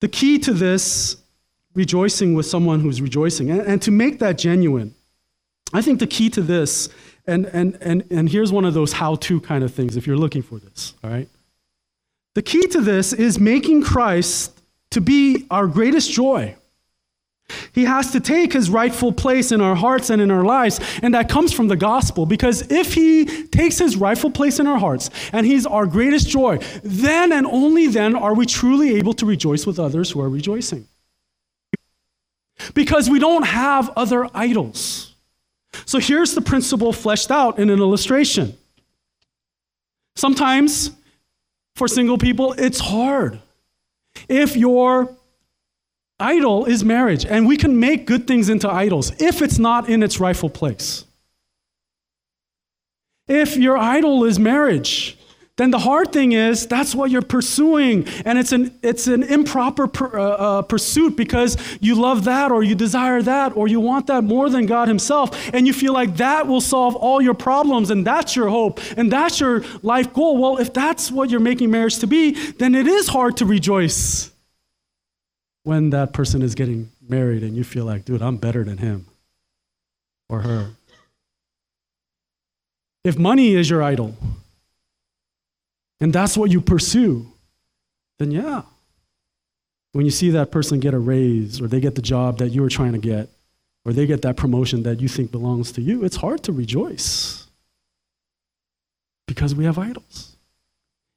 The 0.00 0.08
key 0.08 0.38
to 0.40 0.52
this, 0.52 1.16
rejoicing 1.74 2.34
with 2.34 2.44
someone 2.46 2.80
who's 2.80 3.00
rejoicing, 3.00 3.50
and, 3.50 3.60
and 3.60 3.82
to 3.82 3.90
make 3.90 4.18
that 4.18 4.36
genuine, 4.36 4.94
I 5.72 5.80
think 5.80 6.00
the 6.00 6.06
key 6.06 6.28
to 6.30 6.42
this, 6.42 6.88
and, 7.26 7.46
and, 7.46 7.78
and, 7.80 8.04
and 8.10 8.28
here's 8.28 8.52
one 8.52 8.64
of 8.64 8.74
those 8.74 8.92
how 8.94 9.14
to 9.16 9.40
kind 9.40 9.64
of 9.64 9.72
things 9.72 9.96
if 9.96 10.06
you're 10.06 10.16
looking 10.16 10.42
for 10.42 10.58
this, 10.58 10.94
all 11.02 11.10
right? 11.10 11.28
The 12.34 12.42
key 12.42 12.66
to 12.68 12.80
this 12.80 13.12
is 13.12 13.38
making 13.38 13.82
Christ 13.82 14.60
to 14.90 15.00
be 15.00 15.46
our 15.50 15.66
greatest 15.66 16.12
joy. 16.12 16.56
He 17.72 17.84
has 17.84 18.12
to 18.12 18.20
take 18.20 18.52
his 18.52 18.70
rightful 18.70 19.12
place 19.12 19.52
in 19.52 19.60
our 19.60 19.74
hearts 19.74 20.10
and 20.10 20.22
in 20.22 20.30
our 20.30 20.44
lives, 20.44 20.80
and 21.02 21.14
that 21.14 21.28
comes 21.28 21.52
from 21.52 21.68
the 21.68 21.76
gospel. 21.76 22.24
Because 22.24 22.70
if 22.70 22.94
he 22.94 23.24
takes 23.48 23.78
his 23.78 23.96
rightful 23.96 24.30
place 24.30 24.58
in 24.58 24.66
our 24.66 24.78
hearts 24.78 25.10
and 25.32 25.44
he's 25.44 25.66
our 25.66 25.86
greatest 25.86 26.28
joy, 26.28 26.58
then 26.82 27.32
and 27.32 27.46
only 27.46 27.88
then 27.88 28.14
are 28.16 28.34
we 28.34 28.46
truly 28.46 28.96
able 28.96 29.12
to 29.14 29.26
rejoice 29.26 29.66
with 29.66 29.78
others 29.78 30.10
who 30.10 30.20
are 30.20 30.28
rejoicing. 30.28 30.86
Because 32.74 33.10
we 33.10 33.18
don't 33.18 33.44
have 33.44 33.90
other 33.96 34.28
idols. 34.34 35.14
So 35.84 35.98
here's 35.98 36.34
the 36.34 36.42
principle 36.42 36.92
fleshed 36.92 37.30
out 37.30 37.58
in 37.58 37.70
an 37.70 37.80
illustration. 37.80 38.56
Sometimes 40.14 40.92
for 41.74 41.88
single 41.88 42.18
people, 42.18 42.54
it's 42.58 42.80
hard. 42.80 43.40
If 44.28 44.56
your 44.56 45.16
idol 46.22 46.66
is 46.66 46.84
marriage, 46.84 47.26
and 47.26 47.46
we 47.46 47.56
can 47.56 47.78
make 47.78 48.06
good 48.06 48.26
things 48.26 48.48
into 48.48 48.70
idols 48.70 49.12
if 49.20 49.42
it's 49.42 49.58
not 49.58 49.88
in 49.88 50.02
its 50.02 50.20
rightful 50.20 50.50
place. 50.50 51.04
If 53.26 53.56
your 53.56 53.76
idol 53.76 54.24
is 54.24 54.38
marriage, 54.38 55.18
then 55.58 55.70
the 55.70 55.78
hard 55.78 56.12
thing 56.12 56.32
is 56.32 56.66
that's 56.66 56.94
what 56.94 57.10
you're 57.10 57.20
pursuing, 57.20 58.08
and 58.24 58.38
it's 58.38 58.52
an, 58.52 58.78
it's 58.82 59.06
an 59.06 59.22
improper 59.22 59.86
per, 59.86 60.18
uh, 60.18 60.22
uh, 60.22 60.62
pursuit 60.62 61.16
because 61.16 61.58
you 61.80 61.94
love 61.94 62.24
that, 62.24 62.50
or 62.50 62.62
you 62.62 62.74
desire 62.74 63.20
that, 63.22 63.54
or 63.56 63.68
you 63.68 63.78
want 63.78 64.06
that 64.06 64.24
more 64.24 64.48
than 64.48 64.66
God 64.66 64.88
Himself, 64.88 65.50
and 65.52 65.66
you 65.66 65.72
feel 65.72 65.92
like 65.92 66.16
that 66.16 66.46
will 66.46 66.62
solve 66.62 66.96
all 66.96 67.20
your 67.20 67.34
problems, 67.34 67.90
and 67.90 68.06
that's 68.06 68.34
your 68.34 68.48
hope, 68.48 68.80
and 68.96 69.12
that's 69.12 69.40
your 69.40 69.62
life 69.82 70.12
goal. 70.14 70.38
Well, 70.38 70.56
if 70.56 70.72
that's 70.72 71.10
what 71.12 71.28
you're 71.28 71.40
making 71.40 71.70
marriage 71.70 71.98
to 71.98 72.06
be, 72.06 72.32
then 72.52 72.74
it 72.74 72.86
is 72.86 73.08
hard 73.08 73.36
to 73.38 73.46
rejoice 73.46 74.32
when 75.64 75.90
that 75.90 76.12
person 76.12 76.42
is 76.42 76.54
getting 76.54 76.90
married 77.08 77.42
and 77.42 77.56
you 77.56 77.64
feel 77.64 77.84
like, 77.84 78.04
dude, 78.04 78.22
I'm 78.22 78.36
better 78.36 78.64
than 78.64 78.78
him 78.78 79.06
or 80.28 80.40
her. 80.40 80.70
If 83.04 83.18
money 83.18 83.54
is 83.54 83.68
your 83.68 83.82
idol 83.82 84.16
and 86.02 86.12
that's 86.12 86.36
what 86.36 86.50
you 86.50 86.60
pursue, 86.60 87.28
then 88.18 88.32
yeah. 88.32 88.62
When 89.92 90.04
you 90.04 90.10
see 90.10 90.30
that 90.30 90.50
person 90.50 90.80
get 90.80 90.94
a 90.94 90.98
raise 90.98 91.60
or 91.60 91.68
they 91.68 91.78
get 91.78 91.94
the 91.94 92.02
job 92.02 92.38
that 92.38 92.48
you 92.48 92.60
were 92.60 92.68
trying 92.68 92.90
to 92.92 92.98
get 92.98 93.28
or 93.84 93.92
they 93.92 94.06
get 94.06 94.22
that 94.22 94.36
promotion 94.36 94.82
that 94.82 95.00
you 95.00 95.06
think 95.06 95.30
belongs 95.30 95.70
to 95.72 95.80
you, 95.80 96.02
it's 96.02 96.16
hard 96.16 96.42
to 96.42 96.52
rejoice 96.52 97.46
because 99.28 99.54
we 99.54 99.64
have 99.64 99.78
idols. 99.78 100.31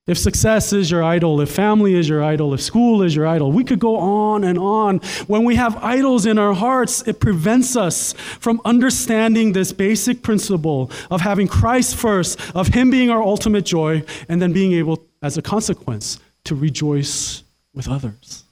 If 0.07 0.19
success 0.19 0.71
is 0.71 0.91
your 0.91 1.01
idol, 1.01 1.41
if 1.41 1.49
family 1.49 1.95
is 1.95 2.07
your 2.07 2.23
idol, 2.23 2.53
if 2.53 2.61
school 2.61 3.01
is 3.01 3.15
your 3.15 3.25
idol, 3.25 3.51
we 3.51 3.63
could 3.63 3.79
go 3.79 3.97
on 3.97 4.43
and 4.43 4.59
on. 4.59 4.99
When 5.25 5.43
we 5.45 5.55
have 5.55 5.77
idols 5.77 6.27
in 6.27 6.37
our 6.37 6.53
hearts, 6.53 7.01
it 7.07 7.19
prevents 7.19 7.75
us 7.75 8.13
from 8.13 8.61
understanding 8.65 9.53
this 9.53 9.73
basic 9.73 10.21
principle 10.21 10.91
of 11.09 11.21
having 11.21 11.47
Christ 11.47 11.95
first, 11.95 12.39
of 12.55 12.67
Him 12.67 12.91
being 12.91 13.09
our 13.09 13.21
ultimate 13.21 13.65
joy, 13.65 14.03
and 14.29 14.39
then 14.39 14.53
being 14.53 14.73
able, 14.73 15.03
as 15.23 15.39
a 15.39 15.41
consequence, 15.41 16.19
to 16.43 16.53
rejoice 16.53 17.43
with 17.73 17.87
others. 17.87 18.43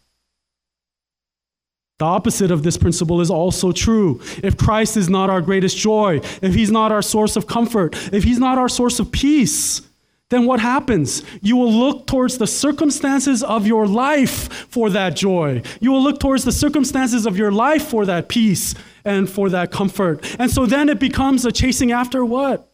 The 2.00 2.06
opposite 2.06 2.50
of 2.50 2.64
this 2.64 2.78
principle 2.78 3.22
is 3.22 3.30
also 3.30 3.72
true. 3.72 4.22
If 4.42 4.58
Christ 4.58 4.98
is 4.98 5.08
not 5.08 5.30
our 5.30 5.40
greatest 5.40 5.78
joy, 5.78 6.20
if 6.42 6.56
He's 6.56 6.72
not 6.72 6.92
our 6.92 7.04
source 7.04 7.36
of 7.36 7.46
comfort, 7.46 7.96
if 8.12 8.24
He's 8.24 8.40
not 8.40 8.58
our 8.58 8.70
source 8.70 9.00
of 9.00 9.12
peace, 9.12 9.84
then 10.30 10.46
what 10.46 10.60
happens? 10.60 11.22
You 11.42 11.58
will 11.58 11.72
look 11.72 12.08
towards 12.08 12.38
the 12.38 12.48
circumstances 12.48 13.44
of 13.44 13.68
your 13.68 13.86
life 13.86 14.52
for 14.70 14.90
that 14.90 15.16
joy. 15.16 15.62
You 15.80 15.92
will 15.92 16.02
look 16.02 16.20
towards 16.20 16.44
the 16.44 16.52
circumstances 16.52 17.26
of 17.26 17.38
your 17.38 17.52
life 17.52 17.88
for 17.88 18.06
that 18.06 18.30
peace 18.30 18.74
and 19.06 19.30
for 19.30 19.50
that 19.50 19.72
comfort. 19.72 20.36
And 20.40 20.50
so 20.50 20.66
then 20.66 20.90
it 20.90 21.00
becomes 21.00 21.46
a 21.46 21.52
chasing 21.52 21.92
after 21.92 22.26
what? 22.26 22.72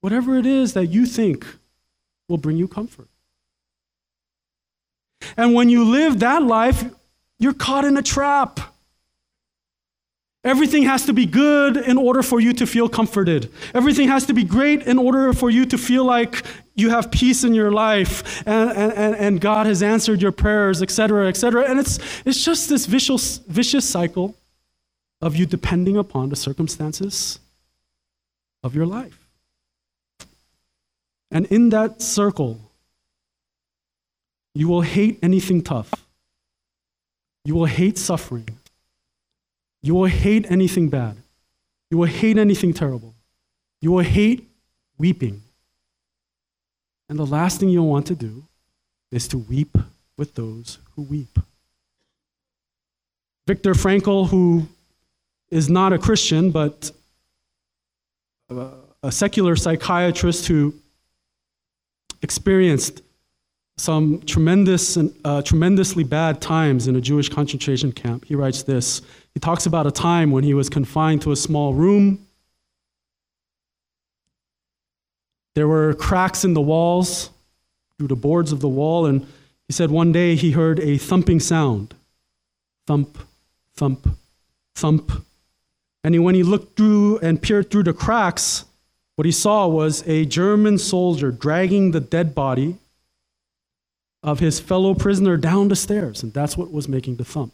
Whatever 0.00 0.36
it 0.36 0.44
is 0.46 0.74
that 0.74 0.86
you 0.86 1.06
think 1.06 1.46
will 2.28 2.38
bring 2.38 2.56
you 2.56 2.68
comfort. 2.68 3.08
And 5.36 5.54
when 5.54 5.68
you 5.68 5.84
live 5.84 6.20
that 6.20 6.42
life, 6.42 6.84
you're 7.38 7.54
caught 7.54 7.84
in 7.84 7.96
a 7.96 8.02
trap. 8.02 8.60
Everything 10.46 10.84
has 10.84 11.04
to 11.06 11.12
be 11.12 11.26
good 11.26 11.76
in 11.76 11.98
order 11.98 12.22
for 12.22 12.38
you 12.38 12.52
to 12.52 12.66
feel 12.66 12.88
comforted. 12.88 13.50
Everything 13.74 14.06
has 14.06 14.26
to 14.26 14.32
be 14.32 14.44
great 14.44 14.84
in 14.84 14.96
order 14.96 15.32
for 15.32 15.50
you 15.50 15.66
to 15.66 15.76
feel 15.76 16.04
like 16.04 16.44
you 16.76 16.88
have 16.90 17.10
peace 17.10 17.42
in 17.42 17.52
your 17.52 17.72
life 17.72 18.46
and, 18.46 18.70
and, 18.70 19.16
and 19.16 19.40
God 19.40 19.66
has 19.66 19.82
answered 19.82 20.22
your 20.22 20.30
prayers, 20.30 20.82
etc., 20.82 21.26
etc. 21.26 21.64
And 21.68 21.80
it's, 21.80 21.98
it's 22.24 22.44
just 22.44 22.68
this 22.68 22.86
vicious, 22.86 23.38
vicious 23.38 23.88
cycle 23.88 24.36
of 25.20 25.34
you 25.34 25.46
depending 25.46 25.96
upon 25.96 26.28
the 26.28 26.36
circumstances 26.36 27.40
of 28.62 28.76
your 28.76 28.86
life. 28.86 29.18
And 31.32 31.46
in 31.46 31.70
that 31.70 32.00
circle, 32.00 32.60
you 34.54 34.68
will 34.68 34.82
hate 34.82 35.18
anything 35.22 35.62
tough. 35.62 36.06
You 37.44 37.56
will 37.56 37.66
hate 37.66 37.98
suffering. 37.98 38.55
You 39.86 39.94
will 39.94 40.06
hate 40.06 40.50
anything 40.50 40.88
bad. 40.88 41.16
You 41.92 41.98
will 41.98 42.08
hate 42.08 42.38
anything 42.38 42.74
terrible. 42.74 43.14
You 43.80 43.92
will 43.92 44.02
hate 44.02 44.50
weeping. 44.98 45.42
And 47.08 47.16
the 47.16 47.24
last 47.24 47.60
thing 47.60 47.68
you'll 47.68 47.86
want 47.86 48.06
to 48.08 48.16
do 48.16 48.42
is 49.12 49.28
to 49.28 49.38
weep 49.38 49.78
with 50.18 50.34
those 50.34 50.78
who 50.96 51.02
weep. 51.02 51.38
Viktor 53.46 53.74
Frankl, 53.74 54.28
who 54.28 54.66
is 55.50 55.70
not 55.70 55.92
a 55.92 55.98
Christian, 55.98 56.50
but 56.50 56.90
uh, 58.50 58.70
a 59.04 59.12
secular 59.12 59.54
psychiatrist 59.54 60.48
who 60.48 60.74
experienced 62.22 63.02
some 63.78 64.20
tremendous 64.22 64.96
and 64.96 65.14
uh, 65.24 65.42
tremendously 65.42 66.02
bad 66.02 66.40
times 66.40 66.88
in 66.88 66.96
a 66.96 67.00
Jewish 67.00 67.28
concentration 67.28 67.92
camp. 67.92 68.24
He 68.24 68.34
writes 68.34 68.62
this. 68.62 69.02
He 69.34 69.40
talks 69.40 69.66
about 69.66 69.86
a 69.86 69.90
time 69.90 70.30
when 70.30 70.44
he 70.44 70.54
was 70.54 70.70
confined 70.70 71.22
to 71.22 71.32
a 71.32 71.36
small 71.36 71.74
room. 71.74 72.26
There 75.54 75.68
were 75.68 75.94
cracks 75.94 76.44
in 76.44 76.54
the 76.54 76.60
walls 76.60 77.30
through 77.98 78.08
the 78.08 78.16
boards 78.16 78.52
of 78.52 78.60
the 78.60 78.68
wall, 78.68 79.06
and 79.06 79.26
he 79.68 79.72
said 79.72 79.90
one 79.90 80.12
day 80.12 80.36
he 80.36 80.52
heard 80.52 80.80
a 80.80 80.98
thumping 80.98 81.40
sound 81.40 81.94
thump, 82.86 83.18
thump, 83.74 84.08
thump. 84.74 85.10
And 86.04 86.22
when 86.22 86.36
he 86.36 86.44
looked 86.44 86.76
through 86.76 87.18
and 87.18 87.42
peered 87.42 87.70
through 87.70 87.82
the 87.82 87.92
cracks, 87.92 88.64
what 89.16 89.26
he 89.26 89.32
saw 89.32 89.66
was 89.66 90.06
a 90.06 90.24
German 90.24 90.78
soldier 90.78 91.32
dragging 91.32 91.90
the 91.90 92.00
dead 92.00 92.34
body 92.34 92.76
of 94.26 94.40
his 94.40 94.58
fellow 94.58 94.92
prisoner 94.92 95.36
down 95.36 95.68
the 95.68 95.76
stairs, 95.76 96.22
and 96.24 96.34
that's 96.34 96.56
what 96.56 96.72
was 96.72 96.88
making 96.88 97.16
the 97.16 97.24
thump. 97.24 97.52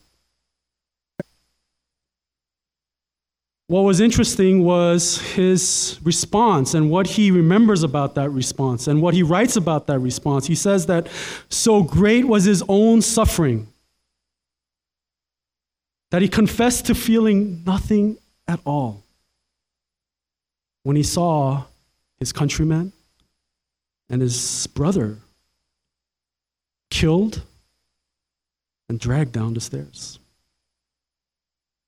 What 3.66 3.82
was 3.82 4.00
interesting 4.00 4.64
was 4.64 5.18
his 5.18 5.98
response 6.02 6.74
and 6.74 6.90
what 6.90 7.06
he 7.06 7.30
remembers 7.30 7.82
about 7.82 8.14
that 8.16 8.30
response 8.30 8.86
and 8.86 9.00
what 9.00 9.14
he 9.14 9.22
writes 9.22 9.56
about 9.56 9.86
that 9.86 9.98
response. 9.98 10.46
He 10.46 10.54
says 10.54 10.86
that 10.86 11.08
so 11.48 11.82
great 11.82 12.26
was 12.26 12.44
his 12.44 12.62
own 12.68 13.00
suffering 13.02 13.68
that 16.10 16.20
he 16.20 16.28
confessed 16.28 16.86
to 16.86 16.94
feeling 16.94 17.62
nothing 17.64 18.18
at 18.46 18.60
all 18.66 19.02
when 20.82 20.96
he 20.96 21.02
saw 21.02 21.64
his 22.18 22.32
countrymen 22.32 22.92
and 24.10 24.20
his 24.20 24.66
brother 24.66 25.18
killed, 26.92 27.42
and 28.88 29.00
dragged 29.00 29.32
down 29.32 29.54
the 29.54 29.60
stairs. 29.60 30.18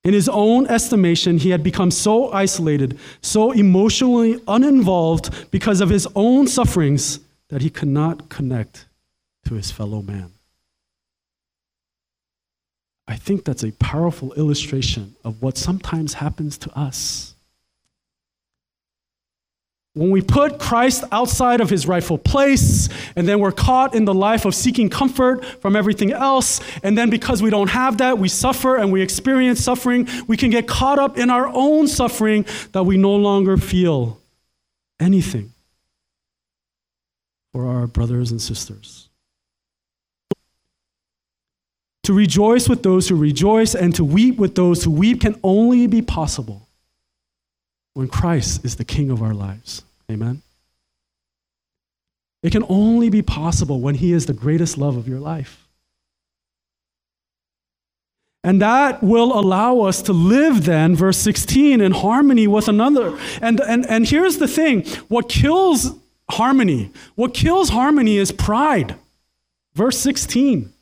In 0.02 0.14
his 0.14 0.28
own 0.28 0.66
estimation, 0.66 1.38
he 1.38 1.50
had 1.50 1.62
become 1.62 1.90
so 1.90 2.32
isolated, 2.32 2.98
so 3.20 3.52
emotionally 3.52 4.40
uninvolved 4.48 5.50
because 5.50 5.80
of 5.80 5.90
his 5.90 6.08
own 6.16 6.46
sufferings 6.46 7.20
that 7.48 7.62
he 7.62 7.70
could 7.70 7.88
not 7.88 8.28
connect 8.28 8.86
to 9.44 9.54
his 9.54 9.70
fellow 9.70 10.02
man. 10.02 10.32
I 13.06 13.16
think 13.16 13.44
that's 13.44 13.62
a 13.62 13.72
powerful 13.72 14.32
illustration 14.34 15.14
of 15.22 15.42
what 15.42 15.58
sometimes 15.58 16.14
happens 16.14 16.56
to 16.58 16.78
us. 16.78 17.33
When 19.94 20.10
we 20.10 20.22
put 20.22 20.58
Christ 20.58 21.04
outside 21.12 21.60
of 21.60 21.70
his 21.70 21.86
rightful 21.86 22.18
place, 22.18 22.88
and 23.14 23.28
then 23.28 23.38
we're 23.38 23.52
caught 23.52 23.94
in 23.94 24.04
the 24.04 24.14
life 24.14 24.44
of 24.44 24.52
seeking 24.52 24.90
comfort 24.90 25.44
from 25.62 25.76
everything 25.76 26.12
else, 26.12 26.60
and 26.82 26.98
then 26.98 27.10
because 27.10 27.40
we 27.40 27.48
don't 27.48 27.70
have 27.70 27.98
that, 27.98 28.18
we 28.18 28.28
suffer 28.28 28.76
and 28.76 28.90
we 28.90 29.02
experience 29.02 29.60
suffering, 29.60 30.08
we 30.26 30.36
can 30.36 30.50
get 30.50 30.66
caught 30.66 30.98
up 30.98 31.16
in 31.16 31.30
our 31.30 31.46
own 31.46 31.86
suffering 31.86 32.44
that 32.72 32.82
we 32.82 32.96
no 32.96 33.14
longer 33.14 33.56
feel 33.56 34.20
anything 34.98 35.52
for 37.52 37.68
our 37.68 37.86
brothers 37.86 38.32
and 38.32 38.42
sisters. 38.42 39.08
To 42.02 42.12
rejoice 42.12 42.68
with 42.68 42.82
those 42.82 43.08
who 43.08 43.14
rejoice 43.14 43.76
and 43.76 43.94
to 43.94 44.04
weep 44.04 44.38
with 44.38 44.56
those 44.56 44.82
who 44.82 44.90
weep 44.90 45.20
can 45.20 45.38
only 45.44 45.86
be 45.86 46.02
possible 46.02 46.63
when 47.94 48.08
Christ 48.08 48.64
is 48.64 48.76
the 48.76 48.84
king 48.84 49.10
of 49.10 49.22
our 49.22 49.34
lives. 49.34 49.82
Amen. 50.10 50.42
It 52.42 52.52
can 52.52 52.64
only 52.68 53.08
be 53.08 53.22
possible 53.22 53.80
when 53.80 53.94
he 53.94 54.12
is 54.12 54.26
the 54.26 54.34
greatest 54.34 54.76
love 54.76 54.96
of 54.96 55.08
your 55.08 55.20
life. 55.20 55.66
And 58.42 58.60
that 58.60 59.02
will 59.02 59.32
allow 59.38 59.80
us 59.80 60.02
to 60.02 60.12
live 60.12 60.66
then, 60.66 60.94
verse 60.94 61.16
16, 61.16 61.80
in 61.80 61.92
harmony 61.92 62.46
with 62.46 62.68
another. 62.68 63.18
And, 63.40 63.58
and, 63.60 63.86
and 63.88 64.06
here's 64.06 64.36
the 64.36 64.46
thing 64.46 64.84
what 65.08 65.30
kills 65.30 65.92
harmony, 66.30 66.92
what 67.14 67.32
kills 67.32 67.70
harmony 67.70 68.18
is 68.18 68.30
pride. 68.30 68.96
Verse 69.72 69.96
16. 69.98 70.73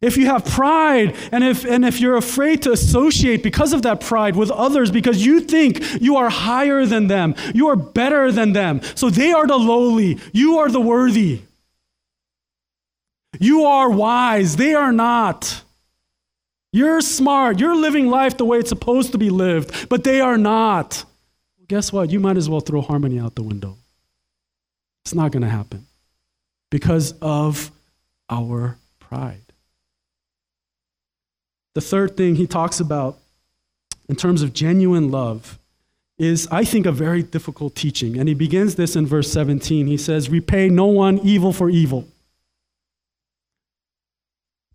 If 0.00 0.16
you 0.16 0.26
have 0.26 0.46
pride 0.46 1.14
and 1.30 1.44
if, 1.44 1.64
and 1.64 1.84
if 1.84 2.00
you're 2.00 2.16
afraid 2.16 2.62
to 2.62 2.72
associate 2.72 3.42
because 3.42 3.74
of 3.74 3.82
that 3.82 4.00
pride 4.00 4.34
with 4.34 4.50
others 4.50 4.90
because 4.90 5.24
you 5.24 5.40
think 5.40 6.00
you 6.00 6.16
are 6.16 6.30
higher 6.30 6.86
than 6.86 7.08
them, 7.08 7.34
you 7.54 7.68
are 7.68 7.76
better 7.76 8.32
than 8.32 8.54
them, 8.54 8.80
so 8.94 9.10
they 9.10 9.32
are 9.32 9.46
the 9.46 9.58
lowly, 9.58 10.18
you 10.32 10.58
are 10.58 10.70
the 10.70 10.80
worthy. 10.80 11.42
You 13.38 13.64
are 13.64 13.90
wise, 13.90 14.56
they 14.56 14.74
are 14.74 14.92
not. 14.92 15.62
You're 16.72 17.00
smart, 17.00 17.58
you're 17.58 17.76
living 17.76 18.08
life 18.08 18.36
the 18.36 18.44
way 18.44 18.58
it's 18.58 18.68
supposed 18.68 19.12
to 19.12 19.18
be 19.18 19.28
lived, 19.28 19.88
but 19.88 20.04
they 20.04 20.20
are 20.20 20.38
not. 20.38 21.04
Guess 21.68 21.92
what? 21.92 22.10
You 22.10 22.20
might 22.20 22.36
as 22.36 22.48
well 22.48 22.60
throw 22.60 22.80
harmony 22.80 23.20
out 23.20 23.34
the 23.34 23.42
window. 23.42 23.76
It's 25.04 25.14
not 25.14 25.30
going 25.30 25.42
to 25.42 25.48
happen 25.48 25.86
because 26.70 27.12
of 27.20 27.70
our 28.28 28.78
pride. 28.98 29.49
The 31.74 31.80
third 31.80 32.16
thing 32.16 32.34
he 32.34 32.46
talks 32.46 32.80
about 32.80 33.18
in 34.08 34.16
terms 34.16 34.42
of 34.42 34.52
genuine 34.52 35.10
love 35.10 35.58
is, 36.18 36.46
I 36.50 36.64
think, 36.64 36.84
a 36.84 36.92
very 36.92 37.22
difficult 37.22 37.74
teaching. 37.74 38.18
And 38.18 38.28
he 38.28 38.34
begins 38.34 38.74
this 38.74 38.96
in 38.96 39.06
verse 39.06 39.30
17. 39.32 39.86
He 39.86 39.96
says, 39.96 40.28
Repay 40.28 40.68
no 40.68 40.86
one 40.86 41.18
evil 41.20 41.52
for 41.52 41.70
evil, 41.70 42.06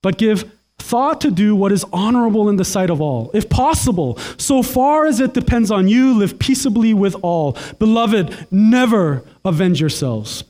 but 0.02 0.18
give 0.18 0.52
thought 0.78 1.22
to 1.22 1.32
do 1.32 1.56
what 1.56 1.72
is 1.72 1.86
honorable 1.92 2.50
in 2.50 2.58
the 2.58 2.66
sight 2.66 2.90
of 2.90 3.02
all. 3.02 3.32
If 3.34 3.50
possible, 3.50 4.18
so 4.38 4.62
far 4.62 5.06
as 5.06 5.20
it 5.20 5.34
depends 5.34 5.72
on 5.72 5.88
you, 5.88 6.14
live 6.14 6.38
peaceably 6.40 6.94
with 6.94 7.16
all. 7.22 7.58
Beloved, 7.80 8.48
never 8.52 9.24
avenge 9.44 9.80
yourselves, 9.80 10.44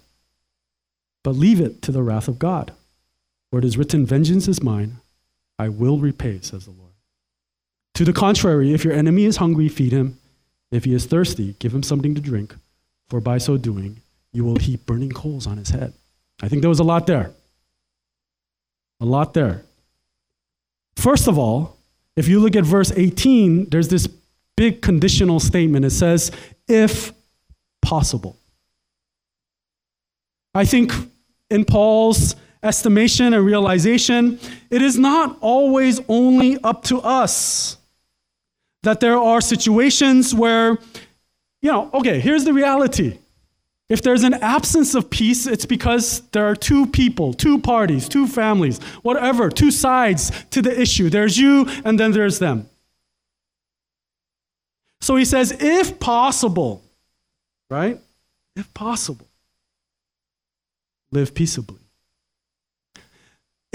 but 1.23 1.36
leave 1.36 1.62
it 1.62 1.81
to 1.84 1.91
the 1.91 2.03
wrath 2.03 2.27
of 2.27 2.39
God. 2.39 2.73
For 3.49 3.60
it 3.60 3.65
is 3.65 3.77
written, 3.77 4.05
Vengeance 4.05 4.47
is 4.47 4.62
mine. 4.62 4.97
I 5.57 5.69
will 5.69 5.97
repay, 5.99 6.39
says 6.41 6.65
the 6.65 6.71
Lord. 6.71 6.91
To 7.95 8.03
the 8.03 8.13
contrary, 8.13 8.73
if 8.73 8.83
your 8.83 8.93
enemy 8.93 9.25
is 9.25 9.37
hungry, 9.37 9.69
feed 9.69 9.93
him. 9.93 10.17
If 10.71 10.83
he 10.83 10.93
is 10.93 11.05
thirsty, 11.05 11.55
give 11.59 11.73
him 11.73 11.83
something 11.83 12.13
to 12.15 12.21
drink, 12.21 12.55
for 13.09 13.21
by 13.21 13.37
so 13.37 13.55
doing, 13.55 14.01
you 14.33 14.43
will 14.43 14.57
heap 14.57 14.85
burning 14.85 15.11
coals 15.11 15.47
on 15.47 15.57
his 15.57 15.69
head. 15.69 15.93
I 16.41 16.49
think 16.49 16.61
there 16.61 16.69
was 16.69 16.79
a 16.79 16.83
lot 16.83 17.07
there. 17.07 17.31
A 18.99 19.05
lot 19.05 19.33
there. 19.33 19.63
First 20.97 21.27
of 21.27 21.37
all, 21.37 21.77
if 22.15 22.27
you 22.27 22.39
look 22.39 22.55
at 22.55 22.65
verse 22.65 22.91
18, 22.91 23.69
there's 23.69 23.87
this 23.87 24.07
big 24.57 24.81
conditional 24.81 25.39
statement. 25.39 25.85
It 25.85 25.91
says, 25.91 26.31
if 26.67 27.13
possible. 27.81 28.37
I 30.53 30.65
think 30.65 30.91
in 31.49 31.65
Paul's 31.65 32.35
estimation 32.65 33.34
and 33.34 33.45
realization, 33.45 34.39
it 34.69 34.82
is 34.82 34.97
not 34.97 35.38
always 35.41 36.01
only 36.08 36.58
up 36.63 36.84
to 36.86 36.99
us. 36.99 37.78
That 38.84 38.99
there 38.99 39.17
are 39.17 39.41
situations 39.41 40.34
where, 40.34 40.78
you 41.62 41.71
know, 41.71 41.89
okay, 41.93 42.19
here's 42.19 42.43
the 42.43 42.54
reality. 42.54 43.19
If 43.88 44.01
there's 44.01 44.23
an 44.23 44.34
absence 44.36 44.95
of 44.95 45.10
peace, 45.10 45.45
it's 45.45 45.65
because 45.65 46.21
there 46.32 46.47
are 46.47 46.56
two 46.56 46.88
people, 46.88 47.34
two 47.34 47.60
parties, 47.60 48.10
two 48.10 48.28
families, 48.28 48.80
whatever, 49.04 49.49
two 49.49 49.69
sides 49.69 50.32
to 50.51 50.62
the 50.62 50.80
issue. 50.80 51.10
There's 51.10 51.38
you 51.38 51.67
and 51.84 51.99
then 51.99 52.12
there's 52.12 52.39
them. 52.39 52.67
So 55.01 55.15
he 55.15 55.25
says, 55.25 55.56
if 55.60 55.99
possible, 55.99 56.84
right? 57.69 57.99
If 58.56 58.73
possible, 58.73 59.28
live 61.12 61.36
peaceably. 61.36 61.84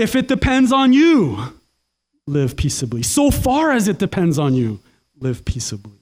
If 0.01 0.17
it 0.17 0.29
depends 0.29 0.73
on 0.73 0.95
you, 0.95 1.53
live 2.27 2.57
peaceably. 2.57 3.03
So 3.03 3.31
far 3.31 3.71
as 3.71 3.87
it 3.87 3.99
depends 3.99 4.39
on 4.39 4.55
you, 4.55 4.81
live 5.21 5.45
peaceably. 5.45 5.99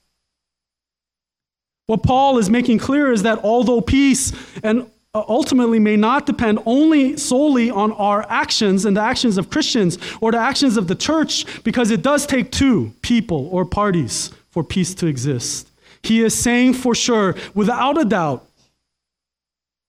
What 1.89 2.05
Paul 2.05 2.39
is 2.39 2.49
making 2.49 2.79
clear 2.79 3.11
is 3.11 3.25
that 3.25 3.41
although 3.43 3.81
peace 3.81 4.33
and 4.63 4.89
uh, 5.15 5.25
ultimately 5.27 5.81
may 5.81 5.97
not 5.97 6.27
depend 6.27 6.61
only 6.65 7.17
solely 7.17 7.71
on 7.73 7.91
our 7.91 8.25
actions 8.29 8.85
and 8.85 8.97
the 8.97 9.01
actions 9.01 9.37
of 9.37 9.51
Christians 9.51 9.99
or 10.21 10.31
the 10.31 10.39
actions 10.39 10.77
of 10.77 10.87
the 10.87 10.95
church, 10.95 11.45
because 11.65 11.91
it 11.91 12.01
does 12.01 12.25
take 12.25 12.53
two 12.53 12.93
people 13.03 13.49
or 13.51 13.65
parties 13.65 14.31
for 14.51 14.63
peace 14.63 14.95
to 14.95 15.09
exist. 15.09 15.69
He 16.05 16.23
is 16.23 16.39
saying 16.39 16.75
for 16.75 16.95
sure, 16.95 17.35
without 17.53 18.01
a 18.01 18.05
doubt, 18.05 18.47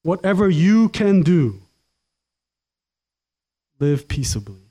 whatever 0.01 0.49
you 0.49 0.89
can 0.89 1.21
do 1.21 1.61
live 3.79 4.07
peaceably. 4.07 4.69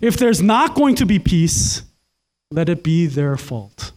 If 0.00 0.16
there's 0.16 0.42
not 0.42 0.74
going 0.74 0.96
to 0.96 1.06
be 1.06 1.18
peace, 1.18 1.82
let 2.50 2.68
it 2.68 2.82
be 2.82 3.06
their 3.06 3.36
fault. 3.36 3.92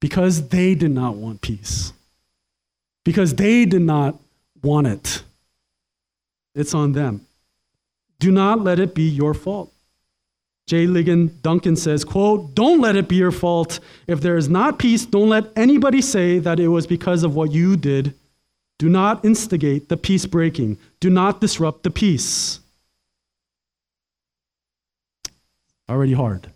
Because 0.00 0.48
they 0.48 0.74
did 0.74 0.90
not 0.90 1.16
want 1.16 1.40
peace. 1.40 1.92
Because 3.04 3.34
they 3.34 3.64
did 3.64 3.82
not 3.82 4.18
want 4.62 4.86
it. 4.86 5.22
It's 6.54 6.74
on 6.74 6.92
them. 6.92 7.26
Do 8.18 8.30
not 8.30 8.60
let 8.60 8.78
it 8.78 8.94
be 8.94 9.08
your 9.08 9.34
fault. 9.34 9.72
J. 10.66 10.86
Ligon 10.86 11.30
Duncan 11.42 11.76
says, 11.76 12.04
quote, 12.04 12.54
Don't 12.54 12.80
let 12.80 12.96
it 12.96 13.08
be 13.08 13.16
your 13.16 13.30
fault. 13.30 13.78
If 14.06 14.20
there 14.20 14.36
is 14.36 14.48
not 14.48 14.78
peace, 14.78 15.06
don't 15.06 15.28
let 15.28 15.52
anybody 15.54 16.02
say 16.02 16.40
that 16.40 16.58
it 16.58 16.68
was 16.68 16.86
because 16.86 17.22
of 17.22 17.36
what 17.36 17.52
you 17.52 17.76
did 17.76 18.14
do 18.78 18.88
not 18.88 19.24
instigate 19.24 19.88
the 19.88 19.96
peace 19.96 20.26
breaking. 20.26 20.78
Do 21.00 21.08
not 21.10 21.40
disrupt 21.40 21.82
the 21.82 21.90
peace. 21.90 22.60
Already 25.88 26.12
hard. 26.12 26.50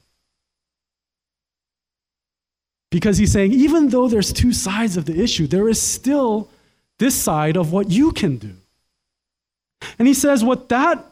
Because 2.91 3.19
he's 3.19 3.33
saying, 3.33 3.53
even 3.53 3.89
though 3.89 4.09
there's 4.09 4.33
two 4.33 4.53
sides 4.53 4.97
of 4.97 5.05
the 5.05 5.23
issue, 5.23 5.47
there 5.47 5.69
is 5.69 5.81
still 5.81 6.51
this 6.99 7.15
side 7.15 7.57
of 7.57 7.73
what 7.73 7.91
you 7.91 8.11
can 8.13 8.37
do. 8.37 8.55
And 9.99 10.09
he 10.09 10.15
says, 10.15 10.45
what 10.45 10.69
that 10.69 11.10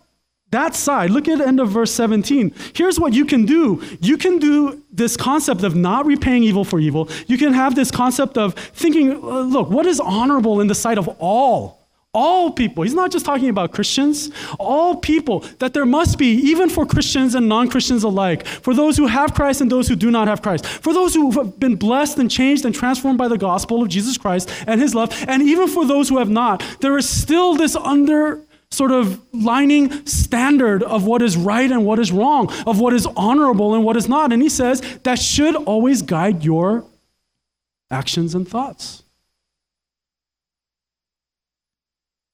that 0.50 0.74
side, 0.74 1.11
look 1.11 1.28
at 1.28 1.38
the 1.38 1.46
end 1.46 1.61
of 1.61 1.70
verse 1.70 1.92
17. 1.92 2.54
Here's 2.72 2.98
what 2.98 3.12
you 3.12 3.26
can 3.26 3.44
do. 3.44 3.82
You 4.00 4.16
can 4.16 4.38
do 4.38 4.82
this 4.90 5.16
concept 5.16 5.62
of 5.62 5.76
not 5.76 6.06
repaying 6.06 6.42
evil 6.42 6.64
for 6.64 6.80
evil. 6.80 7.08
You 7.26 7.37
can 7.37 7.52
have 7.52 7.74
this 7.74 7.90
concept 7.90 8.38
of 8.38 8.54
thinking, 8.54 9.12
uh, 9.12 9.40
look, 9.40 9.68
what 9.68 9.84
is 9.84 10.00
honorable 10.00 10.61
in 10.61 10.66
the 10.66 10.74
sight 10.74 10.96
of 10.96 11.08
all? 11.18 11.78
All 12.14 12.50
people. 12.50 12.84
He's 12.84 12.94
not 12.94 13.11
just 13.11 13.26
talking 13.26 13.50
about 13.50 13.72
Christians. 13.72 14.30
All 14.58 14.96
people. 14.96 15.40
That 15.58 15.74
there 15.74 15.84
must 15.84 16.16
be, 16.18 16.32
even 16.32 16.70
for 16.70 16.87
Christians 16.87 17.34
and 17.34 17.46
non 17.46 17.68
Christians 17.68 18.02
alike, 18.02 18.46
for 18.46 18.72
those 18.72 18.96
who 18.96 19.06
have 19.06 19.34
Christ 19.34 19.61
and 19.61 19.70
those 19.70 19.87
who 19.88 19.96
do 19.96 20.11
not 20.11 20.26
have 20.26 20.40
Christ, 20.40 20.64
for 20.64 20.94
those 20.94 21.14
who 21.14 21.30
have 21.32 21.61
been 21.61 21.76
blessed 21.76 22.16
and 22.16 22.30
changed 22.30 22.64
and 22.64 22.74
transformed 22.74 23.18
by 23.18 23.28
the 23.28 23.37
gospel 23.37 23.82
of 23.82 23.90
Jesus 23.90 24.16
Christ 24.16 24.50
and 24.66 24.80
his 24.80 24.94
love, 24.94 25.12
and 25.28 25.42
even 25.42 25.68
for 25.68 25.84
those 25.84 26.08
who 26.08 26.16
have 26.16 26.30
not, 26.30 26.64
there 26.80 26.96
is 26.96 27.06
still 27.06 27.54
this 27.54 27.76
under 27.76 28.42
sort 28.70 28.92
of 28.92 29.20
lining 29.33 30.07
standard 30.07 30.83
of 30.83 31.04
what 31.04 31.22
is 31.22 31.37
right 31.37 31.70
and 31.70 31.85
what 31.85 31.98
is 31.98 32.12
wrong, 32.12 32.52
of 32.66 32.81
what 32.81 32.92
is 32.92 33.07
honorable 33.16 33.74
and 33.74 33.85
what 33.85 33.96
is 33.96 34.09
not. 34.09 34.33
And 34.33 34.42
he 34.42 34.48
says 34.48 34.81
that 35.04 35.18
should 35.18 35.57
always 35.57 36.02
guide 36.02 36.44
your 36.44 36.85
actions 37.90 38.35
and 38.35 38.46
thoughts. 38.46 39.02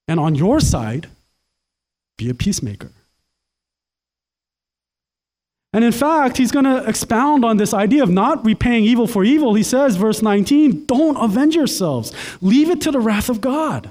And 0.08 0.20
on 0.20 0.34
your 0.34 0.60
side, 0.60 1.08
be 2.16 2.28
a 2.28 2.34
peacemaker. 2.34 2.90
And 5.72 5.84
in 5.84 5.92
fact, 5.92 6.36
he's 6.36 6.52
going 6.52 6.66
to 6.66 6.88
expound 6.88 7.44
on 7.44 7.56
this 7.56 7.74
idea 7.74 8.04
of 8.04 8.10
not 8.10 8.44
repaying 8.44 8.84
evil 8.84 9.08
for 9.08 9.24
evil. 9.24 9.54
He 9.54 9.64
says, 9.64 9.96
verse 9.96 10.22
19, 10.22 10.86
don't 10.86 11.16
avenge 11.16 11.56
yourselves, 11.56 12.12
leave 12.40 12.70
it 12.70 12.80
to 12.82 12.92
the 12.92 13.00
wrath 13.00 13.28
of 13.28 13.40
God. 13.40 13.90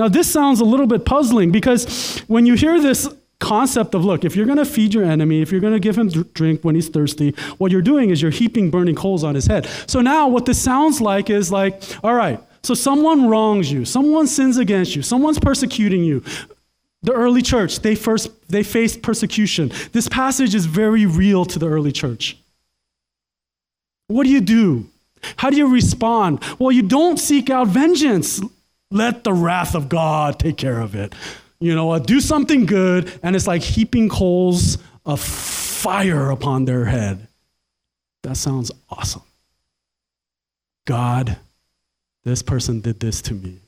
Now, 0.00 0.08
this 0.08 0.32
sounds 0.32 0.60
a 0.60 0.64
little 0.64 0.86
bit 0.86 1.04
puzzling 1.04 1.52
because 1.52 2.20
when 2.26 2.46
you 2.46 2.54
hear 2.54 2.80
this 2.80 3.06
concept 3.38 3.94
of 3.94 4.02
look, 4.02 4.24
if 4.24 4.34
you're 4.34 4.46
going 4.46 4.56
to 4.56 4.64
feed 4.64 4.94
your 4.94 5.04
enemy, 5.04 5.42
if 5.42 5.52
you're 5.52 5.60
going 5.60 5.74
to 5.74 5.78
give 5.78 5.98
him 5.98 6.08
drink 6.08 6.64
when 6.64 6.74
he's 6.74 6.88
thirsty, 6.88 7.32
what 7.58 7.70
you're 7.70 7.82
doing 7.82 8.08
is 8.08 8.22
you're 8.22 8.30
heaping 8.30 8.70
burning 8.70 8.94
coals 8.94 9.22
on 9.24 9.34
his 9.34 9.46
head. 9.46 9.66
So 9.86 10.00
now 10.00 10.26
what 10.26 10.46
this 10.46 10.58
sounds 10.58 11.02
like 11.02 11.28
is 11.28 11.52
like, 11.52 11.82
all 12.02 12.14
right, 12.14 12.40
so 12.62 12.72
someone 12.72 13.28
wrongs 13.28 13.70
you, 13.70 13.84
someone 13.84 14.26
sins 14.26 14.56
against 14.56 14.96
you, 14.96 15.02
someone's 15.02 15.38
persecuting 15.38 16.02
you. 16.02 16.24
The 17.02 17.12
early 17.12 17.42
church, 17.42 17.80
they 17.80 17.94
first 17.94 18.30
they 18.48 18.62
faced 18.62 19.02
persecution. 19.02 19.70
This 19.92 20.08
passage 20.08 20.54
is 20.54 20.64
very 20.64 21.04
real 21.04 21.44
to 21.44 21.58
the 21.58 21.68
early 21.68 21.92
church. 21.92 22.38
What 24.06 24.24
do 24.24 24.30
you 24.30 24.40
do? 24.40 24.88
How 25.36 25.50
do 25.50 25.58
you 25.58 25.70
respond? 25.70 26.42
Well, 26.58 26.72
you 26.72 26.80
don't 26.80 27.18
seek 27.18 27.50
out 27.50 27.68
vengeance. 27.68 28.40
Let 28.90 29.24
the 29.24 29.32
wrath 29.32 29.74
of 29.74 29.88
God 29.88 30.38
take 30.38 30.56
care 30.56 30.80
of 30.80 30.94
it. 30.94 31.14
You 31.60 31.74
know? 31.74 31.98
Do 31.98 32.20
something 32.20 32.66
good, 32.66 33.12
and 33.22 33.36
it's 33.36 33.46
like 33.46 33.62
heaping 33.62 34.08
coals 34.08 34.78
of 35.06 35.20
fire 35.20 36.30
upon 36.30 36.64
their 36.64 36.84
head. 36.84 37.28
That 38.22 38.36
sounds 38.36 38.70
awesome. 38.88 39.22
God, 40.86 41.38
this 42.24 42.42
person 42.42 42.80
did 42.80 43.00
this 43.00 43.22
to 43.22 43.34
me. 43.34 43.60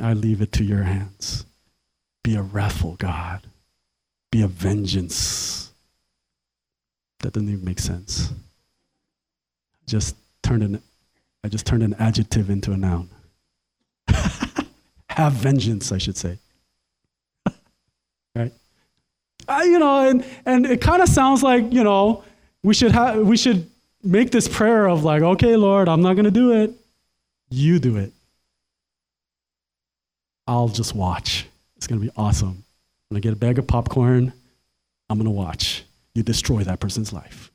I 0.00 0.12
leave 0.12 0.42
it 0.42 0.52
to 0.52 0.64
your 0.64 0.82
hands. 0.82 1.46
Be 2.22 2.34
a 2.34 2.42
wrathful 2.42 2.96
God. 2.96 3.40
Be 4.30 4.42
a 4.42 4.46
vengeance. 4.46 5.72
That 7.20 7.32
doesn't 7.32 7.48
even 7.48 7.64
make 7.64 7.78
sense. 7.78 8.30
Just 9.86 10.16
turn 10.42 10.62
an 10.62 10.82
I 11.46 11.48
just 11.48 11.64
turned 11.64 11.84
an 11.84 11.94
adjective 12.00 12.50
into 12.50 12.72
a 12.72 12.76
noun. 12.76 13.08
Have 15.08 15.32
vengeance, 15.34 15.92
I 15.92 15.98
should 15.98 16.16
say. 16.16 16.38
right? 18.34 18.52
You 19.48 19.78
know, 19.78 20.08
and, 20.08 20.24
and 20.44 20.66
it 20.66 20.80
kind 20.80 21.00
of 21.00 21.08
sounds 21.08 21.44
like, 21.44 21.72
you 21.72 21.84
know, 21.84 22.24
we 22.64 22.74
should, 22.74 22.90
have, 22.90 23.18
we 23.18 23.36
should 23.36 23.70
make 24.02 24.32
this 24.32 24.48
prayer 24.48 24.88
of 24.88 25.04
like, 25.04 25.22
okay, 25.22 25.54
Lord, 25.54 25.88
I'm 25.88 26.02
not 26.02 26.14
going 26.14 26.24
to 26.24 26.32
do 26.32 26.50
it. 26.50 26.72
You 27.48 27.78
do 27.78 27.96
it. 27.96 28.12
I'll 30.48 30.66
just 30.66 30.96
watch. 30.96 31.46
It's 31.76 31.86
going 31.86 32.00
to 32.00 32.04
be 32.04 32.12
awesome. 32.16 32.48
I'm 32.48 33.14
going 33.14 33.22
to 33.22 33.28
get 33.28 33.32
a 33.34 33.36
bag 33.36 33.60
of 33.60 33.68
popcorn. 33.68 34.32
I'm 35.08 35.16
going 35.16 35.26
to 35.26 35.30
watch 35.30 35.84
you 36.12 36.24
destroy 36.24 36.64
that 36.64 36.80
person's 36.80 37.12
life. 37.12 37.52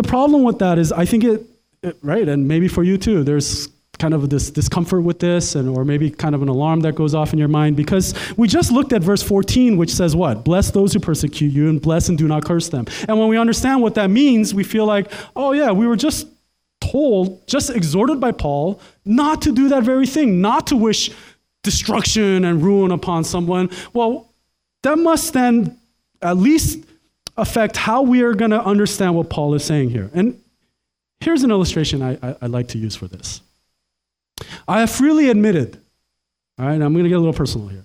The 0.00 0.08
problem 0.08 0.44
with 0.44 0.60
that 0.60 0.78
is, 0.78 0.92
I 0.92 1.04
think 1.04 1.24
it, 1.24 1.46
it, 1.82 1.94
right, 2.00 2.26
and 2.26 2.48
maybe 2.48 2.68
for 2.68 2.82
you 2.82 2.96
too, 2.96 3.22
there's 3.22 3.68
kind 3.98 4.14
of 4.14 4.30
this 4.30 4.50
discomfort 4.50 5.02
with 5.02 5.18
this, 5.18 5.54
and 5.54 5.68
or 5.68 5.84
maybe 5.84 6.10
kind 6.10 6.34
of 6.34 6.40
an 6.40 6.48
alarm 6.48 6.80
that 6.80 6.94
goes 6.94 7.14
off 7.14 7.34
in 7.34 7.38
your 7.38 7.48
mind 7.48 7.76
because 7.76 8.14
we 8.38 8.48
just 8.48 8.72
looked 8.72 8.94
at 8.94 9.02
verse 9.02 9.22
14, 9.22 9.76
which 9.76 9.92
says 9.92 10.16
what? 10.16 10.42
Bless 10.42 10.70
those 10.70 10.94
who 10.94 11.00
persecute 11.00 11.52
you, 11.52 11.68
and 11.68 11.82
bless 11.82 12.08
and 12.08 12.16
do 12.16 12.26
not 12.26 12.46
curse 12.46 12.70
them. 12.70 12.86
And 13.08 13.18
when 13.18 13.28
we 13.28 13.36
understand 13.36 13.82
what 13.82 13.94
that 13.96 14.08
means, 14.08 14.54
we 14.54 14.64
feel 14.64 14.86
like, 14.86 15.12
oh 15.36 15.52
yeah, 15.52 15.70
we 15.70 15.86
were 15.86 15.96
just 15.96 16.26
told, 16.80 17.46
just 17.46 17.68
exhorted 17.68 18.20
by 18.20 18.32
Paul, 18.32 18.80
not 19.04 19.42
to 19.42 19.52
do 19.52 19.68
that 19.68 19.82
very 19.82 20.06
thing, 20.06 20.40
not 20.40 20.68
to 20.68 20.76
wish 20.76 21.10
destruction 21.62 22.46
and 22.46 22.62
ruin 22.62 22.90
upon 22.90 23.24
someone. 23.24 23.68
Well, 23.92 24.32
that 24.82 24.96
must 24.96 25.34
then 25.34 25.76
at 26.22 26.38
least 26.38 26.86
affect 27.40 27.76
how 27.76 28.02
we 28.02 28.22
are 28.22 28.34
going 28.34 28.50
to 28.50 28.62
understand 28.62 29.14
what 29.14 29.30
Paul 29.30 29.54
is 29.54 29.64
saying 29.64 29.90
here. 29.90 30.10
And 30.14 30.40
here's 31.20 31.42
an 31.42 31.50
illustration 31.50 32.02
I, 32.02 32.18
I, 32.22 32.36
I 32.42 32.46
like 32.46 32.68
to 32.68 32.78
use 32.78 32.96
for 32.96 33.08
this. 33.08 33.40
I 34.66 34.80
have 34.80 34.90
freely 34.90 35.28
admitted, 35.30 35.80
all 36.58 36.66
right, 36.66 36.80
I'm 36.80 36.92
going 36.92 37.04
to 37.04 37.08
get 37.08 37.16
a 37.16 37.18
little 37.18 37.34
personal 37.34 37.68
here, 37.68 37.84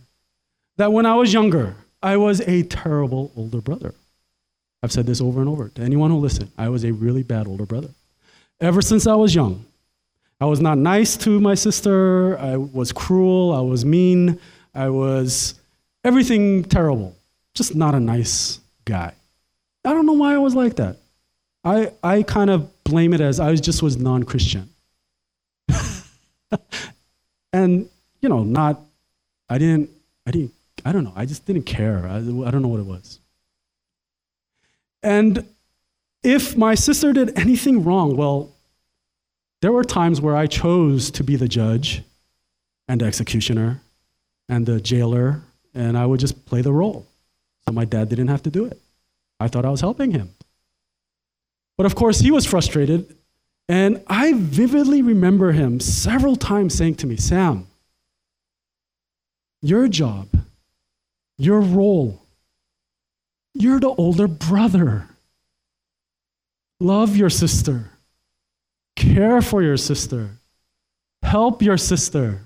that 0.78 0.92
when 0.94 1.06
I 1.06 1.16
was 1.16 1.34
younger, 1.34 1.76
I 2.02 2.18
was 2.18 2.42
a 2.42 2.64
terrible 2.64 3.32
older 3.36 3.62
brother. 3.62 3.94
I've 4.84 4.92
said 4.92 5.06
this 5.06 5.22
over 5.22 5.40
and 5.40 5.50
over 5.50 5.70
to 5.70 5.82
anyone 5.82 6.12
who 6.12 6.18
listens. 6.18 6.52
I 6.58 6.70
was 6.70 6.86
a 6.86 6.92
really 6.92 7.24
bad 7.24 7.48
older 7.48 7.66
brother. 7.66 7.90
Ever 8.62 8.82
since 8.82 9.08
I 9.08 9.16
was 9.16 9.34
young, 9.34 9.66
I 10.40 10.46
was 10.46 10.62
not 10.62 10.78
nice 10.78 11.18
to 11.18 11.40
my 11.40 11.56
sister. 11.56 12.38
I 12.38 12.58
was 12.58 12.92
cruel. 12.92 13.54
I 13.54 13.62
was 13.62 13.84
mean. 13.84 14.40
I 14.74 14.90
was 14.90 15.56
everything 16.04 16.64
terrible. 16.64 17.16
Just 17.54 17.74
not 17.74 17.96
a 17.96 18.00
nice 18.00 18.60
guy. 18.84 19.14
I 19.86 19.94
don't 19.94 20.06
know 20.06 20.14
why 20.14 20.34
I 20.34 20.38
was 20.40 20.56
like 20.56 20.76
that. 20.78 20.98
I, 21.64 21.92
I 22.04 22.24
kind 22.24 22.50
of 22.50 22.72
blame 22.84 23.14
it 23.14 23.22
as 23.22 23.40
I 23.40 23.56
just 23.56 23.82
was 23.82 23.98
non 23.98 24.24
Christian. 24.24 24.70
and, 27.54 27.90
you 28.22 28.30
know, 28.30 28.44
not, 28.44 28.82
I 29.50 29.58
didn't, 29.58 29.90
I 30.28 30.32
didn't, 30.32 30.54
I 30.84 30.92
don't 30.92 31.04
know, 31.04 31.14
I 31.16 31.26
just 31.26 31.46
didn't 31.46 31.64
care. 31.64 32.06
I, 32.08 32.18
I 32.18 32.20
don't 32.52 32.62
know 32.62 32.68
what 32.68 32.80
it 32.80 32.86
was. 32.86 33.20
And 35.02 35.48
if 36.24 36.58
my 36.58 36.76
sister 36.76 37.14
did 37.14 37.38
anything 37.38 37.84
wrong, 37.84 38.18
well, 38.18 38.52
there 39.62 39.72
were 39.72 39.84
times 39.84 40.22
where 40.22 40.36
I 40.36 40.48
chose 40.48 41.10
to 41.12 41.24
be 41.24 41.36
the 41.36 41.48
judge 41.48 42.04
and 42.88 43.02
executioner 43.02 43.82
and 44.50 44.66
the 44.66 44.80
jailer, 44.80 45.42
and 45.74 45.98
I 45.98 46.06
would 46.06 46.20
just 46.20 46.46
play 46.46 46.62
the 46.62 46.72
role. 46.72 47.08
So 47.66 47.74
my 47.74 47.86
dad 47.86 48.10
didn't 48.10 48.28
have 48.28 48.44
to 48.44 48.52
do 48.52 48.66
it. 48.66 48.80
I 49.40 49.48
thought 49.48 49.66
I 49.66 49.70
was 49.70 49.82
helping 49.82 50.12
him. 50.12 50.34
But 51.78 51.86
of 51.86 51.96
course, 51.96 52.20
he 52.20 52.32
was 52.32 52.46
frustrated. 52.46 53.16
And 53.68 54.04
I 54.08 54.34
vividly 54.34 55.02
remember 55.02 55.52
him 55.52 55.80
several 55.80 56.36
times 56.36 56.76
saying 56.76 56.96
to 56.96 57.08
me, 57.08 57.18
Sam, 57.18 57.68
your 59.62 59.88
job, 59.88 60.28
your 61.38 61.60
role, 61.60 62.22
you're 63.54 63.80
the 63.80 63.90
older 63.90 64.28
brother. 64.28 65.08
Love 66.80 67.16
your 67.16 67.30
sister, 67.30 67.90
care 68.96 69.42
for 69.42 69.64
your 69.64 69.78
sister, 69.78 70.38
help 71.24 71.62
your 71.62 71.78
sister, 71.78 72.42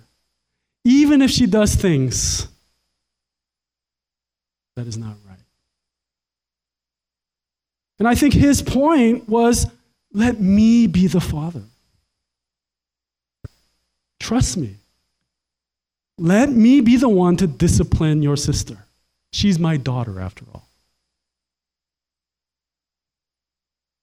even 0.86 1.22
if 1.22 1.32
she 1.32 1.46
does 1.46 1.76
things 1.76 2.48
that 4.76 4.88
is 4.88 4.98
not 4.98 5.18
right. 5.28 5.29
And 8.00 8.08
I 8.08 8.16
think 8.16 8.34
his 8.34 8.62
point 8.62 9.28
was 9.28 9.68
let 10.14 10.40
me 10.40 10.88
be 10.88 11.08
the 11.08 11.22
father. 11.22 11.64
Trust 14.20 14.58
me. 14.58 14.76
Let 16.18 16.52
me 16.52 16.82
be 16.82 16.98
the 16.98 17.10
one 17.10 17.38
to 17.38 17.48
discipline 17.48 18.22
your 18.22 18.36
sister. 18.36 18.86
She's 19.32 19.60
my 19.60 19.78
daughter, 19.78 20.20
after 20.20 20.44
all. 20.54 20.68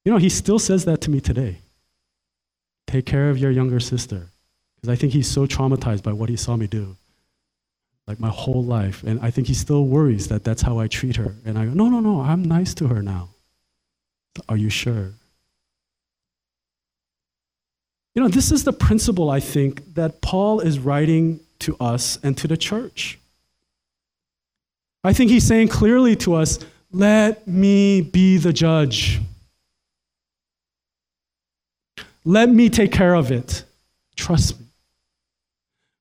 You 0.05 0.13
know, 0.13 0.19
he 0.19 0.29
still 0.29 0.59
says 0.59 0.85
that 0.85 1.01
to 1.03 1.11
me 1.11 1.21
today. 1.21 1.59
Take 2.87 3.07
care 3.07 3.29
of 3.29 3.39
your 3.39 3.51
younger 3.51 3.81
sister. 3.81 4.29
Because 4.77 4.89
I 4.89 4.97
think 4.97 5.13
he's 5.13 5.29
so 5.29 5.47
traumatized 5.47 6.03
by 6.03 6.13
what 6.13 6.29
he 6.29 6.37
saw 6.37 6.57
me 6.57 6.67
do, 6.67 6.97
like 8.07 8.21
my 8.21 8.29
whole 8.29 8.63
life. 8.63 9.03
And 9.03 9.21
I 9.21 9.31
think 9.31 9.49
he 9.49 9.55
still 9.55 9.87
worries 9.87 10.29
that 10.29 10.45
that's 10.45 10.63
how 10.63 10.79
I 10.79 10.87
treat 10.87 11.17
her. 11.17 11.35
And 11.45 11.59
I 11.59 11.67
go, 11.67 11.73
no, 11.73 11.89
no, 11.89 12.01
no, 12.01 12.21
I'm 12.21 12.45
nice 12.45 12.73
to 12.75 12.89
her 12.89 13.03
now. 13.03 13.31
Are 14.49 14.57
you 14.57 14.71
sure? 14.71 15.13
You 18.15 18.23
know, 18.23 18.29
this 18.29 18.51
is 18.51 18.65
the 18.65 18.73
principle, 18.73 19.31
I 19.31 19.41
think, 19.41 19.95
that 19.95 20.23
Paul 20.23 20.61
is 20.61 20.79
writing 20.79 21.41
to 21.61 21.77
us 21.79 22.19
and 22.23 22.37
to 22.39 22.49
the 22.49 22.57
church. 22.57 23.19
I 25.05 25.13
think 25.13 25.31
he's 25.31 25.47
saying 25.47 25.69
clearly 25.69 26.17
to 26.17 26.35
us, 26.35 26.59
let 26.91 27.47
me 27.47 28.01
be 28.01 28.39
the 28.39 28.53
judge. 28.53 29.21
Let 32.25 32.49
me 32.49 32.71
take 32.71 32.91
care 32.91 33.15
of 33.15 33.31
it. 33.31 33.65
Trust 34.17 34.59
me. 34.59 34.67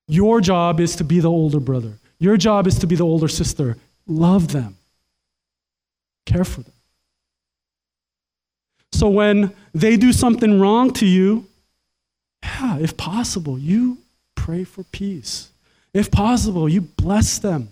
Your 0.08 0.39
job 0.41 0.80
is 0.80 0.95
to 0.98 1.04
be 1.04 1.19
the 1.19 1.30
older 1.30 1.60
brother. 1.60 2.00
Your 2.17 2.38
job 2.38 2.65
is 2.65 2.80
to 2.80 2.88
be 2.88 2.95
the 2.95 3.04
older 3.04 3.28
sister. 3.28 3.78
Love 4.08 4.54
them. 4.54 4.78
Care 6.26 6.45
for 6.45 6.62
them. 6.62 6.74
So 8.95 9.10
when 9.10 9.53
they 9.73 9.97
do 9.97 10.13
something 10.13 10.58
wrong 10.58 10.93
to 10.93 11.05
you, 11.05 11.47
yeah, 12.41 12.77
if 12.77 12.95
possible, 12.95 13.60
you 13.60 13.97
pray 14.36 14.63
for 14.63 14.84
peace. 14.86 15.49
If 15.93 16.10
possible, 16.10 16.69
you 16.69 16.79
bless 16.79 17.38
them. 17.38 17.67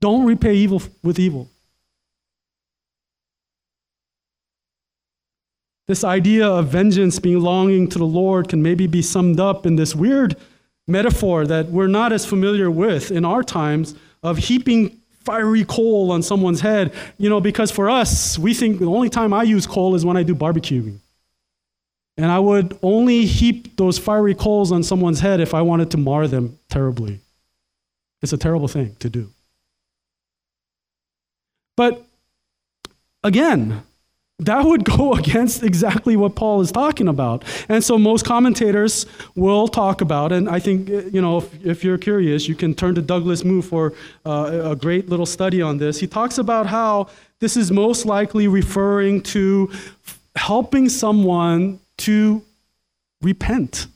Don't 0.00 0.26
repay 0.26 0.54
evil 0.54 0.82
with 1.02 1.18
evil. 1.18 1.48
This 5.88 6.04
idea 6.04 6.46
of 6.46 6.68
vengeance 6.68 7.18
being 7.18 7.40
longing 7.40 7.88
to 7.88 7.98
the 7.98 8.04
Lord 8.04 8.50
can 8.50 8.62
maybe 8.62 8.86
be 8.86 9.00
summed 9.00 9.40
up 9.40 9.64
in 9.64 9.76
this 9.76 9.94
weird 9.94 10.36
metaphor 10.86 11.46
that 11.46 11.68
we're 11.68 11.86
not 11.86 12.12
as 12.12 12.26
familiar 12.26 12.70
with 12.70 13.10
in 13.10 13.24
our 13.24 13.42
times 13.42 13.94
of 14.22 14.36
heaping 14.36 15.01
fiery 15.24 15.64
coal 15.64 16.10
on 16.12 16.22
someone's 16.22 16.60
head. 16.60 16.92
You 17.18 17.28
know, 17.28 17.40
because 17.40 17.70
for 17.70 17.90
us, 17.90 18.38
we 18.38 18.54
think 18.54 18.78
the 18.78 18.86
only 18.86 19.08
time 19.08 19.32
I 19.32 19.42
use 19.42 19.66
coal 19.66 19.94
is 19.94 20.04
when 20.04 20.16
I 20.16 20.22
do 20.22 20.34
barbecuing. 20.34 20.98
And 22.16 22.30
I 22.30 22.38
would 22.38 22.78
only 22.82 23.24
heap 23.24 23.76
those 23.76 23.98
fiery 23.98 24.34
coals 24.34 24.70
on 24.70 24.82
someone's 24.82 25.20
head 25.20 25.40
if 25.40 25.54
I 25.54 25.62
wanted 25.62 25.90
to 25.92 25.96
mar 25.96 26.28
them 26.28 26.58
terribly. 26.68 27.20
It's 28.20 28.32
a 28.32 28.38
terrible 28.38 28.68
thing 28.68 28.94
to 29.00 29.08
do. 29.08 29.30
But 31.76 32.04
again, 33.24 33.82
that 34.46 34.64
would 34.64 34.84
go 34.84 35.14
against 35.22 35.62
exactly 35.62 36.16
what 36.16 36.34
Paul 36.34 36.60
is 36.60 36.72
talking 36.72 37.08
about. 37.08 37.44
And 37.68 37.82
so 37.82 37.98
most 37.98 38.24
commentators 38.24 39.06
will 39.34 39.68
talk 39.68 40.00
about, 40.00 40.32
and 40.32 40.48
I 40.48 40.58
think, 40.58 40.88
you 40.88 41.20
know, 41.20 41.38
if, 41.38 41.66
if 41.66 41.84
you're 41.84 41.98
curious, 41.98 42.48
you 42.48 42.54
can 42.54 42.74
turn 42.74 42.94
to 42.94 43.02
Douglas 43.02 43.44
Moo 43.44 43.62
for 43.62 43.94
uh, 44.26 44.70
a 44.72 44.76
great 44.76 45.08
little 45.08 45.26
study 45.26 45.62
on 45.62 45.78
this. 45.78 45.98
He 46.00 46.06
talks 46.06 46.38
about 46.38 46.66
how 46.66 47.08
this 47.40 47.56
is 47.56 47.70
most 47.70 48.06
likely 48.06 48.48
referring 48.48 49.22
to 49.22 49.70
helping 50.36 50.88
someone 50.88 51.80
to 51.98 52.42
repent. 53.20 53.86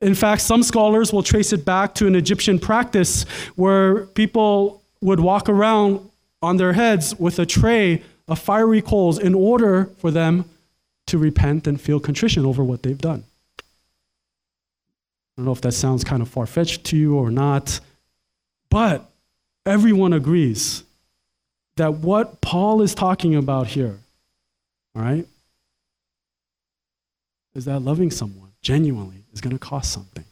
In 0.00 0.14
fact, 0.14 0.40
some 0.40 0.62
scholars 0.62 1.12
will 1.12 1.22
trace 1.22 1.52
it 1.52 1.64
back 1.64 1.94
to 1.96 2.06
an 2.06 2.14
Egyptian 2.14 2.58
practice 2.58 3.24
where 3.54 4.06
people 4.06 4.82
would 5.02 5.20
walk 5.20 5.48
around 5.48 6.00
on 6.42 6.56
their 6.56 6.72
heads 6.72 7.14
with 7.18 7.38
a 7.38 7.44
tray 7.44 8.02
of 8.30 8.38
fiery 8.38 8.80
coals 8.80 9.18
in 9.18 9.34
order 9.34 9.90
for 9.98 10.10
them 10.10 10.44
to 11.06 11.18
repent 11.18 11.66
and 11.66 11.80
feel 11.80 12.00
contrition 12.00 12.46
over 12.46 12.62
what 12.62 12.82
they've 12.82 12.96
done. 12.96 13.24
I 13.58 13.62
don't 15.36 15.46
know 15.46 15.52
if 15.52 15.60
that 15.62 15.72
sounds 15.72 16.04
kind 16.04 16.22
of 16.22 16.28
far 16.28 16.46
fetched 16.46 16.84
to 16.84 16.96
you 16.96 17.16
or 17.16 17.30
not, 17.30 17.80
but 18.70 19.10
everyone 19.66 20.12
agrees 20.12 20.84
that 21.76 21.94
what 21.94 22.40
Paul 22.40 22.82
is 22.82 22.94
talking 22.94 23.34
about 23.34 23.66
here, 23.66 23.98
all 24.94 25.02
right, 25.02 25.26
is 27.54 27.64
that 27.64 27.80
loving 27.80 28.10
someone 28.10 28.50
genuinely 28.62 29.24
is 29.32 29.40
going 29.40 29.56
to 29.56 29.58
cost 29.58 29.92
something. 29.92 30.24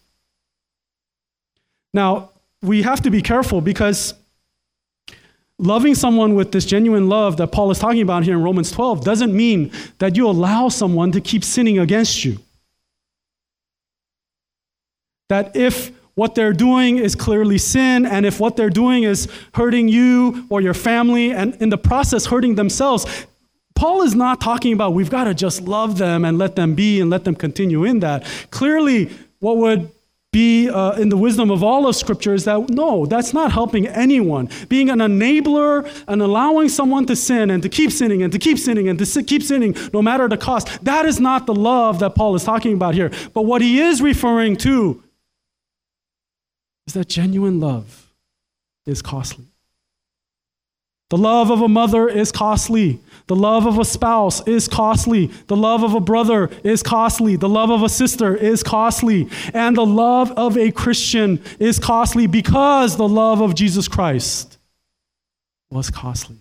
Now, 1.92 2.30
we 2.62 2.82
have 2.82 3.02
to 3.02 3.10
be 3.10 3.22
careful 3.22 3.60
because 3.60 4.14
Loving 5.58 5.96
someone 5.96 6.34
with 6.34 6.52
this 6.52 6.64
genuine 6.64 7.08
love 7.08 7.36
that 7.38 7.50
Paul 7.50 7.70
is 7.72 7.80
talking 7.80 8.02
about 8.02 8.22
here 8.22 8.34
in 8.34 8.42
Romans 8.42 8.70
12 8.70 9.04
doesn't 9.04 9.34
mean 9.34 9.72
that 9.98 10.16
you 10.16 10.28
allow 10.28 10.68
someone 10.68 11.10
to 11.12 11.20
keep 11.20 11.42
sinning 11.42 11.80
against 11.80 12.24
you. 12.24 12.38
That 15.28 15.56
if 15.56 15.90
what 16.14 16.36
they're 16.36 16.52
doing 16.52 16.98
is 16.98 17.14
clearly 17.14 17.58
sin, 17.58 18.06
and 18.06 18.24
if 18.24 18.40
what 18.40 18.56
they're 18.56 18.70
doing 18.70 19.02
is 19.02 19.28
hurting 19.54 19.88
you 19.88 20.46
or 20.48 20.60
your 20.60 20.74
family, 20.74 21.32
and 21.32 21.54
in 21.56 21.70
the 21.70 21.78
process 21.78 22.26
hurting 22.26 22.54
themselves, 22.54 23.26
Paul 23.74 24.02
is 24.02 24.14
not 24.14 24.40
talking 24.40 24.72
about 24.72 24.94
we've 24.94 25.10
got 25.10 25.24
to 25.24 25.34
just 25.34 25.62
love 25.62 25.98
them 25.98 26.24
and 26.24 26.38
let 26.38 26.56
them 26.56 26.74
be 26.74 27.00
and 27.00 27.10
let 27.10 27.24
them 27.24 27.36
continue 27.36 27.84
in 27.84 28.00
that. 28.00 28.24
Clearly, 28.50 29.10
what 29.38 29.58
would 29.58 29.90
be 30.38 30.70
uh, 30.70 30.92
in 30.92 31.08
the 31.08 31.16
wisdom 31.16 31.50
of 31.50 31.64
all 31.64 31.88
of 31.88 31.96
Scripture 31.96 32.32
is 32.32 32.44
that 32.44 32.70
no, 32.70 33.06
that's 33.06 33.34
not 33.34 33.50
helping 33.50 33.88
anyone. 33.88 34.48
Being 34.68 34.88
an 34.88 35.00
enabler 35.00 35.74
and 36.06 36.22
allowing 36.22 36.68
someone 36.68 37.06
to 37.06 37.16
sin 37.16 37.50
and 37.50 37.60
to 37.64 37.68
keep 37.68 37.90
sinning 37.90 38.22
and 38.22 38.32
to 38.32 38.38
keep 38.38 38.56
sinning 38.56 38.88
and 38.88 38.96
to 39.00 39.22
keep 39.24 39.42
sinning 39.42 39.74
no 39.92 40.00
matter 40.00 40.28
the 40.28 40.36
cost, 40.36 40.84
that 40.84 41.06
is 41.06 41.18
not 41.18 41.46
the 41.46 41.54
love 41.54 41.98
that 41.98 42.14
Paul 42.14 42.36
is 42.36 42.44
talking 42.44 42.74
about 42.74 42.94
here. 42.94 43.10
But 43.34 43.46
what 43.46 43.60
he 43.62 43.80
is 43.80 44.00
referring 44.00 44.56
to 44.58 45.02
is 46.86 46.92
that 46.94 47.08
genuine 47.08 47.58
love 47.58 48.08
is 48.86 49.02
costly. 49.02 49.48
The 51.10 51.16
love 51.16 51.50
of 51.50 51.62
a 51.62 51.68
mother 51.68 52.06
is 52.08 52.30
costly. 52.30 53.00
The 53.28 53.36
love 53.36 53.66
of 53.66 53.78
a 53.78 53.84
spouse 53.84 54.46
is 54.46 54.68
costly. 54.68 55.26
The 55.46 55.56
love 55.56 55.82
of 55.82 55.94
a 55.94 56.00
brother 56.00 56.50
is 56.62 56.82
costly. 56.82 57.36
The 57.36 57.48
love 57.48 57.70
of 57.70 57.82
a 57.82 57.88
sister 57.88 58.36
is 58.36 58.62
costly. 58.62 59.28
And 59.54 59.76
the 59.76 59.86
love 59.86 60.30
of 60.32 60.58
a 60.58 60.70
Christian 60.70 61.42
is 61.58 61.78
costly 61.78 62.26
because 62.26 62.96
the 62.96 63.08
love 63.08 63.40
of 63.40 63.54
Jesus 63.54 63.88
Christ 63.88 64.58
was 65.70 65.88
costly. 65.88 66.36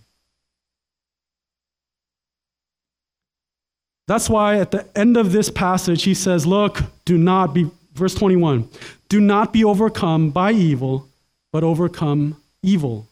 That's 4.06 4.28
why 4.28 4.58
at 4.58 4.70
the 4.70 4.86
end 4.96 5.16
of 5.16 5.32
this 5.32 5.50
passage, 5.50 6.02
he 6.02 6.14
says, 6.14 6.46
Look, 6.46 6.82
do 7.04 7.18
not 7.18 7.54
be, 7.54 7.70
verse 7.92 8.14
21, 8.14 8.68
do 9.08 9.20
not 9.20 9.52
be 9.52 9.64
overcome 9.64 10.30
by 10.30 10.52
evil, 10.52 11.08
but 11.52 11.62
overcome 11.62 12.40
evil 12.62 13.06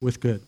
with 0.00 0.20
good. 0.20 0.42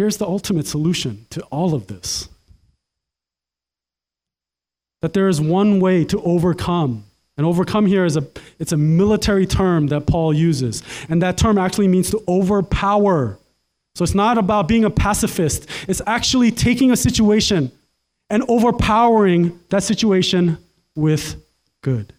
Here's 0.00 0.16
the 0.16 0.24
ultimate 0.24 0.66
solution 0.66 1.26
to 1.28 1.42
all 1.50 1.74
of 1.74 1.86
this 1.86 2.30
that 5.02 5.12
there 5.12 5.28
is 5.28 5.42
one 5.42 5.78
way 5.78 6.06
to 6.06 6.22
overcome. 6.22 7.04
And 7.36 7.46
overcome 7.46 7.84
here 7.84 8.06
is 8.06 8.16
a 8.16 8.26
it's 8.58 8.72
a 8.72 8.78
military 8.78 9.44
term 9.44 9.88
that 9.88 10.06
Paul 10.06 10.32
uses. 10.32 10.82
And 11.10 11.20
that 11.20 11.36
term 11.36 11.58
actually 11.58 11.86
means 11.88 12.08
to 12.12 12.24
overpower. 12.26 13.38
So 13.94 14.02
it's 14.02 14.14
not 14.14 14.38
about 14.38 14.68
being 14.68 14.86
a 14.86 14.90
pacifist. 14.90 15.66
It's 15.86 16.00
actually 16.06 16.50
taking 16.50 16.90
a 16.92 16.96
situation 16.96 17.70
and 18.30 18.42
overpowering 18.48 19.60
that 19.68 19.82
situation 19.82 20.56
with 20.96 21.36
good. 21.82 22.14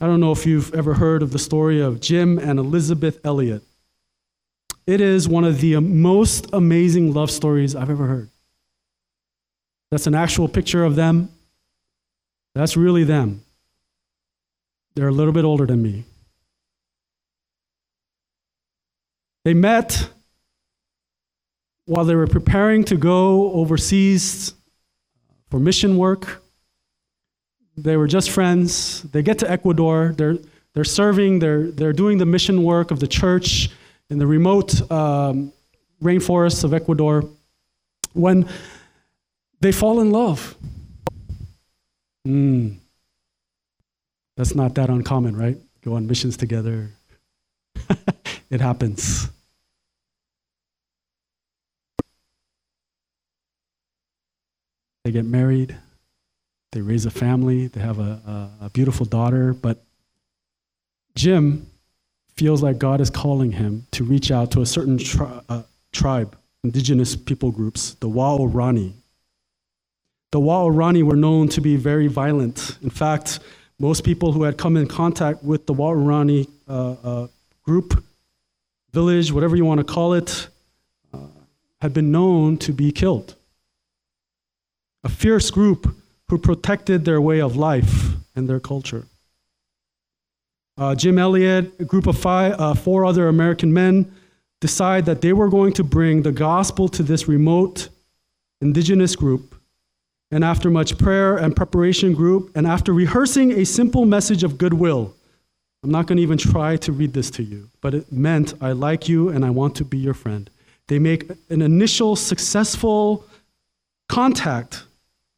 I 0.00 0.06
don't 0.06 0.20
know 0.20 0.30
if 0.30 0.46
you've 0.46 0.72
ever 0.74 0.94
heard 0.94 1.22
of 1.22 1.32
the 1.32 1.38
story 1.38 1.80
of 1.80 2.00
Jim 2.00 2.38
and 2.38 2.58
Elizabeth 2.58 3.18
Elliot. 3.24 3.62
It 4.86 5.00
is 5.00 5.28
one 5.28 5.44
of 5.44 5.60
the 5.60 5.78
most 5.80 6.48
amazing 6.52 7.12
love 7.12 7.30
stories 7.30 7.74
I've 7.74 7.90
ever 7.90 8.06
heard. 8.06 8.30
That's 9.90 10.06
an 10.06 10.14
actual 10.14 10.48
picture 10.48 10.84
of 10.84 10.94
them. 10.94 11.30
That's 12.54 12.76
really 12.76 13.04
them. 13.04 13.42
They're 14.94 15.08
a 15.08 15.12
little 15.12 15.32
bit 15.32 15.44
older 15.44 15.66
than 15.66 15.82
me. 15.82 16.04
They 19.44 19.54
met 19.54 20.10
while 21.86 22.04
they 22.04 22.14
were 22.14 22.26
preparing 22.26 22.84
to 22.84 22.96
go 22.96 23.52
overseas 23.52 24.54
for 25.50 25.58
mission 25.58 25.96
work. 25.96 26.42
They 27.82 27.96
were 27.96 28.08
just 28.08 28.30
friends. 28.30 29.02
They 29.02 29.22
get 29.22 29.38
to 29.38 29.50
Ecuador. 29.50 30.12
They're, 30.16 30.38
they're 30.74 30.84
serving, 30.84 31.38
they're, 31.38 31.70
they're 31.70 31.92
doing 31.92 32.18
the 32.18 32.26
mission 32.26 32.64
work 32.64 32.90
of 32.90 32.98
the 32.98 33.06
church 33.06 33.70
in 34.10 34.18
the 34.18 34.26
remote 34.26 34.90
um, 34.90 35.52
rainforests 36.02 36.64
of 36.64 36.74
Ecuador. 36.74 37.24
When 38.14 38.48
they 39.60 39.70
fall 39.70 40.00
in 40.00 40.10
love. 40.10 40.56
Mm. 42.26 42.76
That's 44.36 44.54
not 44.54 44.74
that 44.74 44.90
uncommon, 44.90 45.36
right? 45.36 45.56
Go 45.82 45.94
on 45.94 46.06
missions 46.06 46.36
together. 46.36 46.90
it 48.50 48.60
happens. 48.60 49.30
They 55.04 55.12
get 55.12 55.24
married. 55.24 55.76
They 56.72 56.80
raise 56.82 57.06
a 57.06 57.10
family, 57.10 57.68
they 57.68 57.80
have 57.80 57.98
a, 57.98 58.50
a, 58.62 58.66
a 58.66 58.70
beautiful 58.70 59.06
daughter, 59.06 59.54
but 59.54 59.82
Jim 61.14 61.66
feels 62.34 62.62
like 62.62 62.78
God 62.78 63.00
is 63.00 63.10
calling 63.10 63.52
him 63.52 63.86
to 63.92 64.04
reach 64.04 64.30
out 64.30 64.50
to 64.52 64.60
a 64.60 64.66
certain 64.66 64.98
tri- 64.98 65.40
uh, 65.48 65.62
tribe, 65.92 66.36
indigenous 66.62 67.16
people 67.16 67.50
groups, 67.50 67.94
the 67.94 68.08
Waorani. 68.08 68.92
The 70.30 70.40
Waorani 70.40 71.02
were 71.02 71.16
known 71.16 71.48
to 71.48 71.60
be 71.62 71.76
very 71.76 72.06
violent. 72.06 72.76
In 72.82 72.90
fact, 72.90 73.40
most 73.78 74.04
people 74.04 74.32
who 74.32 74.42
had 74.42 74.58
come 74.58 74.76
in 74.76 74.86
contact 74.86 75.42
with 75.42 75.66
the 75.66 75.74
Waorani 75.74 76.48
uh, 76.68 76.92
uh, 77.02 77.26
group, 77.62 78.04
village, 78.92 79.32
whatever 79.32 79.56
you 79.56 79.64
want 79.64 79.78
to 79.78 79.84
call 79.84 80.12
it, 80.12 80.48
uh, 81.14 81.18
had 81.80 81.94
been 81.94 82.12
known 82.12 82.58
to 82.58 82.72
be 82.72 82.92
killed. 82.92 83.36
A 85.02 85.08
fierce 85.08 85.50
group 85.50 85.94
who 86.28 86.38
protected 86.38 87.04
their 87.04 87.20
way 87.20 87.40
of 87.40 87.56
life 87.56 88.14
and 88.34 88.48
their 88.48 88.60
culture. 88.60 89.06
Uh, 90.76 90.94
Jim 90.94 91.18
Elliot, 91.18 91.72
a 91.80 91.84
group 91.84 92.06
of 92.06 92.16
five, 92.16 92.54
uh, 92.58 92.74
four 92.74 93.04
other 93.04 93.28
American 93.28 93.72
men, 93.72 94.12
decide 94.60 95.06
that 95.06 95.20
they 95.20 95.32
were 95.32 95.48
going 95.48 95.72
to 95.72 95.84
bring 95.84 96.22
the 96.22 96.32
gospel 96.32 96.88
to 96.88 97.02
this 97.02 97.26
remote 97.26 97.88
indigenous 98.60 99.16
group. 99.16 99.54
And 100.30 100.44
after 100.44 100.70
much 100.70 100.98
prayer 100.98 101.36
and 101.36 101.56
preparation 101.56 102.12
group, 102.12 102.50
and 102.54 102.66
after 102.66 102.92
rehearsing 102.92 103.52
a 103.52 103.64
simple 103.64 104.04
message 104.04 104.44
of 104.44 104.58
goodwill, 104.58 105.14
I'm 105.82 105.90
not 105.90 106.06
going 106.06 106.16
to 106.16 106.22
even 106.22 106.38
try 106.38 106.76
to 106.76 106.92
read 106.92 107.12
this 107.12 107.30
to 107.32 107.42
you, 107.42 107.70
but 107.80 107.94
it 107.94 108.12
meant 108.12 108.54
I 108.60 108.72
like 108.72 109.08
you 109.08 109.30
and 109.30 109.44
I 109.44 109.50
want 109.50 109.74
to 109.76 109.84
be 109.84 109.96
your 109.98 110.14
friend. 110.14 110.50
They 110.88 110.98
make 110.98 111.30
an 111.50 111.62
initial 111.62 112.14
successful 112.16 113.24
contact 114.08 114.84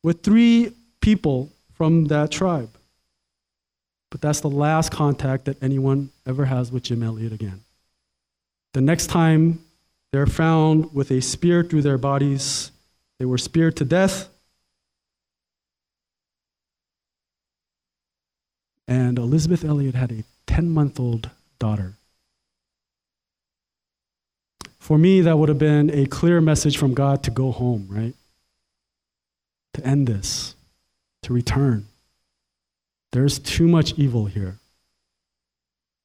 with 0.02 0.22
three 0.22 0.72
people 1.00 1.50
from 1.74 2.06
that 2.06 2.30
tribe. 2.30 2.70
But 4.10 4.20
that's 4.20 4.40
the 4.40 4.50
last 4.50 4.90
contact 4.90 5.44
that 5.44 5.62
anyone 5.62 6.10
ever 6.26 6.44
has 6.44 6.72
with 6.72 6.82
Jim 6.82 7.02
Elliot 7.02 7.32
again. 7.32 7.62
The 8.72 8.80
next 8.80 9.06
time 9.06 9.60
they're 10.12 10.26
found 10.26 10.92
with 10.92 11.10
a 11.10 11.20
spear 11.20 11.62
through 11.62 11.82
their 11.82 11.98
bodies, 11.98 12.72
they 13.18 13.24
were 13.24 13.38
speared 13.38 13.76
to 13.76 13.84
death. 13.84 14.28
And 18.88 19.18
Elisabeth 19.18 19.64
Elliot 19.64 19.94
had 19.94 20.10
a 20.10 20.24
10 20.46 20.68
month 20.68 20.98
old 20.98 21.30
daughter. 21.60 21.94
For 24.78 24.98
me, 24.98 25.20
that 25.20 25.38
would 25.38 25.48
have 25.48 25.58
been 25.58 25.90
a 25.90 26.06
clear 26.06 26.40
message 26.40 26.76
from 26.76 26.94
God 26.94 27.22
to 27.22 27.30
go 27.30 27.52
home, 27.52 27.86
right? 27.88 28.14
To 29.74 29.86
end 29.86 30.08
this, 30.08 30.56
to 31.22 31.32
return. 31.32 31.86
There's 33.12 33.38
too 33.38 33.66
much 33.66 33.94
evil 33.94 34.26
here. 34.26 34.58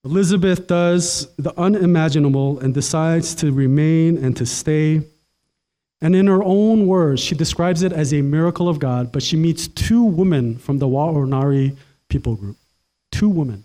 Elisabeth 0.04 0.68
does 0.68 1.28
the 1.38 1.58
unimaginable 1.60 2.60
and 2.60 2.74
decides 2.74 3.34
to 3.36 3.52
remain 3.52 4.24
and 4.24 4.38
to 4.38 4.46
stay. 4.46 5.02
And 6.02 6.16
in 6.16 6.28
her 6.28 6.44
own 6.44 6.86
words, 6.86 7.22
she 7.22 7.34
describes 7.34 7.82
it 7.82 7.92
as 7.92 8.14
a 8.14 8.22
miracle 8.22 8.70
of 8.70 8.80
God, 8.80 9.12
but 9.12 9.24
she 9.24 9.36
meets 9.36 9.68
two 9.68 10.04
women 10.04 10.58
from 10.58 10.78
the 10.78 10.88
Waorani 10.88 11.76
people 12.08 12.36
group. 12.36 12.58
Two 13.12 13.30
women. 13.30 13.64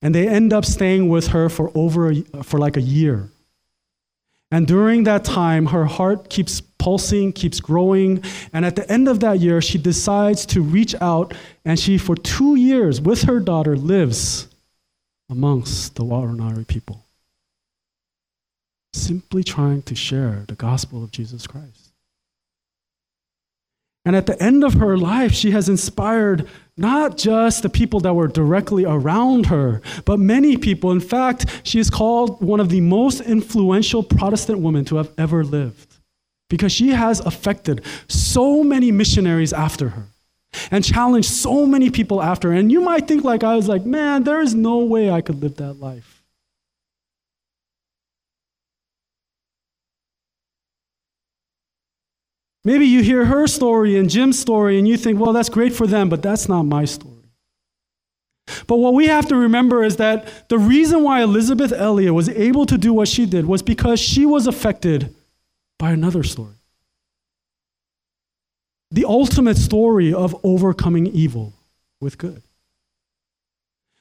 And 0.00 0.14
they 0.14 0.28
end 0.28 0.52
up 0.52 0.64
staying 0.64 1.08
with 1.08 1.28
her 1.28 1.48
for 1.48 1.70
over 1.74 2.10
a, 2.10 2.22
for 2.42 2.58
like 2.58 2.76
a 2.76 2.82
year. 2.82 3.28
And 4.50 4.66
during 4.66 5.04
that 5.04 5.24
time, 5.24 5.66
her 5.66 5.84
heart 5.84 6.30
keeps 6.30 6.60
pulsing, 6.84 7.32
keeps 7.32 7.60
growing. 7.60 8.22
And 8.52 8.66
at 8.66 8.76
the 8.76 8.88
end 8.92 9.08
of 9.08 9.20
that 9.20 9.40
year, 9.40 9.62
she 9.62 9.78
decides 9.78 10.44
to 10.46 10.60
reach 10.60 10.94
out, 11.00 11.32
and 11.64 11.80
she, 11.80 11.96
for 11.96 12.14
two 12.14 12.56
years, 12.56 13.00
with 13.00 13.22
her 13.22 13.40
daughter, 13.40 13.74
lives 13.74 14.48
amongst 15.30 15.94
the 15.94 16.04
Waorani 16.04 16.66
people, 16.66 17.06
simply 18.92 19.42
trying 19.42 19.80
to 19.82 19.94
share 19.94 20.44
the 20.46 20.54
gospel 20.54 21.02
of 21.02 21.10
Jesus 21.10 21.46
Christ. 21.46 21.92
And 24.04 24.14
at 24.14 24.26
the 24.26 24.40
end 24.42 24.62
of 24.62 24.74
her 24.74 24.98
life, 24.98 25.32
she 25.32 25.52
has 25.52 25.70
inspired 25.70 26.46
not 26.76 27.16
just 27.16 27.62
the 27.62 27.70
people 27.70 28.00
that 28.00 28.12
were 28.12 28.28
directly 28.28 28.84
around 28.84 29.46
her, 29.46 29.80
but 30.04 30.18
many 30.18 30.58
people. 30.58 30.90
In 30.90 31.00
fact, 31.00 31.46
she 31.62 31.80
is 31.80 31.88
called 31.88 32.42
one 32.42 32.60
of 32.60 32.68
the 32.68 32.82
most 32.82 33.22
influential 33.22 34.02
Protestant 34.02 34.58
women 34.58 34.84
to 34.84 34.96
have 34.96 35.10
ever 35.16 35.42
lived 35.42 35.93
because 36.48 36.72
she 36.72 36.90
has 36.90 37.20
affected 37.20 37.84
so 38.08 38.62
many 38.62 38.90
missionaries 38.92 39.52
after 39.52 39.90
her 39.90 40.06
and 40.70 40.84
challenged 40.84 41.30
so 41.30 41.66
many 41.66 41.90
people 41.90 42.22
after. 42.22 42.50
her. 42.50 42.56
And 42.56 42.70
you 42.70 42.80
might 42.80 43.08
think, 43.08 43.24
like 43.24 43.42
I 43.42 43.56
was 43.56 43.68
like, 43.68 43.84
man, 43.84 44.24
there 44.24 44.40
is 44.40 44.54
no 44.54 44.78
way 44.78 45.10
I 45.10 45.20
could 45.20 45.42
live 45.42 45.56
that 45.56 45.74
life. 45.74 46.22
Maybe 52.64 52.86
you 52.86 53.02
hear 53.02 53.26
her 53.26 53.46
story 53.46 53.98
and 53.98 54.08
Jim's 54.08 54.38
story 54.38 54.78
and 54.78 54.88
you 54.88 54.96
think, 54.96 55.20
well, 55.20 55.34
that's 55.34 55.50
great 55.50 55.74
for 55.74 55.86
them, 55.86 56.08
but 56.08 56.22
that's 56.22 56.48
not 56.48 56.62
my 56.62 56.86
story. 56.86 57.10
But 58.66 58.76
what 58.76 58.94
we 58.94 59.06
have 59.06 59.28
to 59.28 59.36
remember 59.36 59.84
is 59.84 59.96
that 59.96 60.48
the 60.48 60.58
reason 60.58 61.02
why 61.02 61.22
Elisabeth 61.22 61.72
Elliot 61.72 62.14
was 62.14 62.28
able 62.30 62.64
to 62.66 62.78
do 62.78 62.92
what 62.92 63.08
she 63.08 63.26
did 63.26 63.46
was 63.46 63.62
because 63.62 64.00
she 64.00 64.24
was 64.24 64.46
affected 64.46 65.14
by 65.78 65.90
another 65.90 66.22
story 66.22 66.54
the 68.94 69.04
ultimate 69.04 69.56
story 69.56 70.14
of 70.14 70.36
overcoming 70.44 71.08
evil 71.08 71.52
with 72.00 72.16
good. 72.16 72.42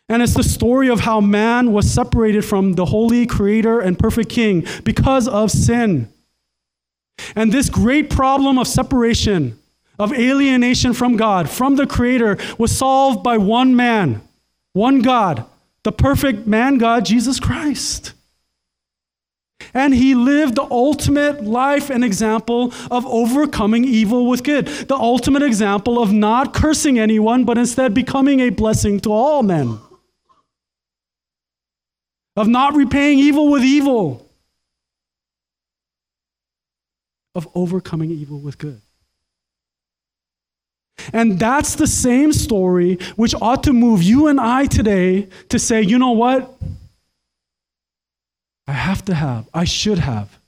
And 0.07 0.21
it's 0.21 0.35
the 0.35 0.43
story 0.43 0.87
of 0.87 0.99
how 0.99 1.19
man 1.19 1.71
was 1.71 1.91
separated 1.91 2.45
from 2.45 2.73
the 2.73 2.85
holy 2.85 3.25
creator 3.25 3.79
and 3.79 3.97
perfect 3.97 4.29
king 4.29 4.67
because 4.83 5.27
of 5.27 5.49
sin. 5.49 6.09
And 7.35 7.51
this 7.51 7.69
great 7.69 8.11
problem 8.11 8.59
of 8.59 8.67
separation, 8.67 9.57
of 9.97 10.13
alienation 10.13 10.93
from 10.93 11.17
God, 11.17 11.49
from 11.49 11.75
the 11.75 11.87
creator, 11.87 12.37
was 12.59 12.77
solved 12.77 13.23
by 13.23 13.39
one 13.39 13.75
man, 13.75 14.21
one 14.73 15.01
God, 15.01 15.43
the 15.81 15.91
perfect 15.91 16.45
man 16.45 16.77
God, 16.77 17.05
Jesus 17.05 17.39
Christ. 17.39 18.13
And 19.73 19.93
he 19.93 20.15
lived 20.15 20.55
the 20.55 20.63
ultimate 20.63 21.43
life 21.43 21.89
and 21.89 22.03
example 22.03 22.73
of 22.89 23.05
overcoming 23.05 23.85
evil 23.85 24.27
with 24.27 24.43
good. 24.43 24.67
The 24.67 24.95
ultimate 24.95 25.43
example 25.43 26.01
of 26.01 26.11
not 26.11 26.53
cursing 26.53 26.99
anyone, 26.99 27.45
but 27.45 27.57
instead 27.57 27.93
becoming 27.93 28.39
a 28.39 28.49
blessing 28.49 28.99
to 29.01 29.11
all 29.11 29.43
men. 29.43 29.79
Of 32.35 32.47
not 32.47 32.75
repaying 32.75 33.19
evil 33.19 33.49
with 33.49 33.63
evil. 33.63 34.29
Of 37.35 37.47
overcoming 37.53 38.11
evil 38.11 38.39
with 38.39 38.57
good. 38.57 38.81
And 41.11 41.39
that's 41.39 41.75
the 41.75 41.87
same 41.87 42.31
story 42.31 42.97
which 43.15 43.35
ought 43.41 43.63
to 43.63 43.73
move 43.73 44.01
you 44.03 44.27
and 44.27 44.39
I 44.39 44.67
today 44.67 45.27
to 45.49 45.59
say, 45.59 45.81
you 45.81 45.97
know 45.97 46.11
what? 46.11 46.55
I 48.67 48.71
have 48.71 49.03
to 49.05 49.13
have, 49.13 49.49
I 49.53 49.65
should 49.65 49.99
have 49.99 50.39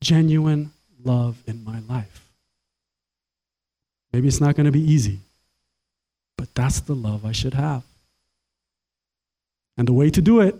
genuine 0.00 0.72
love 1.02 1.42
in 1.46 1.64
my 1.64 1.80
life. 1.80 2.28
Maybe 4.12 4.28
it's 4.28 4.40
not 4.40 4.54
going 4.54 4.66
to 4.66 4.72
be 4.72 4.80
easy, 4.80 5.20
but 6.36 6.54
that's 6.54 6.80
the 6.80 6.94
love 6.94 7.24
I 7.24 7.32
should 7.32 7.54
have. 7.54 7.82
And 9.76 9.86
the 9.86 9.92
way 9.92 10.10
to 10.10 10.20
do 10.20 10.40
it 10.40 10.56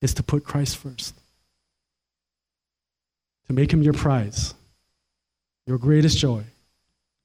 is 0.00 0.14
to 0.14 0.22
put 0.22 0.44
Christ 0.44 0.76
first, 0.76 1.14
to 3.46 3.52
make 3.52 3.72
him 3.72 3.82
your 3.82 3.92
prize, 3.92 4.54
your 5.66 5.78
greatest 5.78 6.18
joy, 6.18 6.44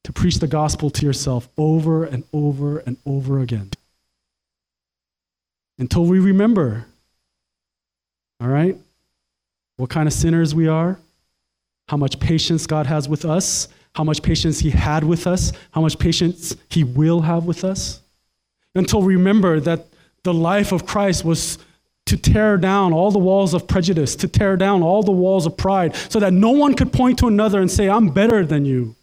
to 0.04 0.14
preach 0.14 0.36
the 0.36 0.48
gospel 0.48 0.90
to 0.90 1.06
yourself 1.06 1.50
over 1.58 2.06
and 2.06 2.24
over 2.34 2.80
and 2.80 2.98
over 3.06 3.40
again. 3.40 3.72
Until 5.78 6.06
we 6.06 6.20
remember 6.20 6.86
all 8.40 8.48
right? 8.48 8.78
What 9.78 9.90
kind 9.90 10.08
of 10.08 10.14
sinners 10.14 10.54
we 10.54 10.68
are, 10.68 11.00
how 11.88 11.98
much 11.98 12.20
patience 12.20 12.68
God 12.68 12.86
has 12.86 13.08
with 13.08 13.26
us, 13.26 13.68
how 13.94 14.04
much 14.04 14.22
patience 14.22 14.60
He 14.60 14.70
had 14.70 15.04
with 15.04 15.26
us, 15.28 15.52
how 15.72 15.82
much 15.82 15.98
patience 15.98 16.56
He 16.70 16.84
will 16.84 17.22
have 17.22 17.46
with 17.46 17.64
us. 17.64 18.02
Until 18.76 19.02
we 19.02 19.16
remember 19.16 19.60
that 19.62 19.88
the 20.24 20.34
life 20.34 20.72
of 20.72 20.86
Christ 20.86 21.26
was 21.26 21.58
to 22.06 22.18
tear 22.18 22.58
down 22.58 22.94
all 22.94 23.12
the 23.12 23.20
walls 23.20 23.54
of 23.54 23.68
prejudice, 23.68 24.16
to 24.18 24.28
tear 24.28 24.56
down 24.56 24.82
all 24.84 25.04
the 25.04 25.12
walls 25.12 25.46
of 25.46 25.58
pride, 25.58 25.96
so 25.96 26.20
that 26.20 26.32
no 26.32 26.52
one 26.52 26.74
could 26.74 26.94
point 26.94 27.20
to 27.20 27.28
another 27.28 27.60
and 27.60 27.72
say, 27.72 27.90
I'm 27.90 28.10
better 28.10 28.46
than 28.46 28.66
you. 28.66 28.96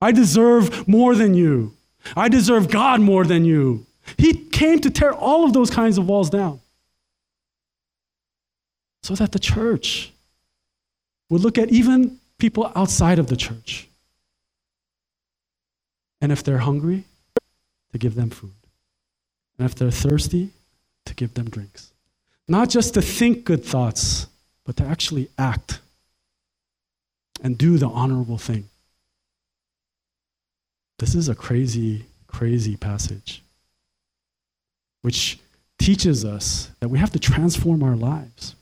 I 0.00 0.10
deserve 0.10 0.88
more 0.88 1.14
than 1.14 1.34
you. 1.34 1.74
I 2.16 2.28
deserve 2.28 2.70
God 2.70 3.00
more 3.00 3.24
than 3.24 3.44
you. 3.44 3.86
He 4.16 4.32
came 4.34 4.80
to 4.80 4.90
tear 4.90 5.12
all 5.12 5.44
of 5.44 5.52
those 5.52 5.70
kinds 5.70 5.96
of 5.96 6.06
walls 6.06 6.28
down 6.28 6.61
so 9.02 9.14
that 9.14 9.32
the 9.32 9.38
church 9.38 10.12
would 11.28 11.40
look 11.40 11.58
at 11.58 11.70
even 11.70 12.18
people 12.38 12.70
outside 12.74 13.18
of 13.18 13.26
the 13.28 13.36
church. 13.36 13.88
And 16.20 16.30
if 16.30 16.42
they're 16.42 16.58
hungry, 16.58 17.04
to 17.92 17.98
give 17.98 18.14
them 18.14 18.30
food. 18.30 18.52
And 19.58 19.66
if 19.66 19.74
they're 19.74 19.90
thirsty, 19.90 20.50
to 21.04 21.14
give 21.14 21.34
them 21.34 21.50
drinks. 21.50 21.92
Not 22.48 22.68
just 22.68 22.94
to 22.94 23.02
think 23.02 23.44
good 23.44 23.64
thoughts, 23.64 24.26
but 24.64 24.76
to 24.76 24.84
actually 24.84 25.28
act 25.38 25.80
and 27.42 27.58
do 27.58 27.78
the 27.78 27.88
honorable 27.88 28.38
thing. 28.38 28.68
This 30.98 31.14
is 31.14 31.28
a 31.28 31.34
crazy, 31.34 32.06
crazy 32.28 32.76
passage, 32.76 33.42
which 35.02 35.38
teaches 35.78 36.24
us 36.24 36.70
that 36.80 36.88
we 36.88 36.98
have 36.98 37.10
to 37.10 37.18
transform 37.18 37.82
our 37.82 37.96
lives. 37.96 38.54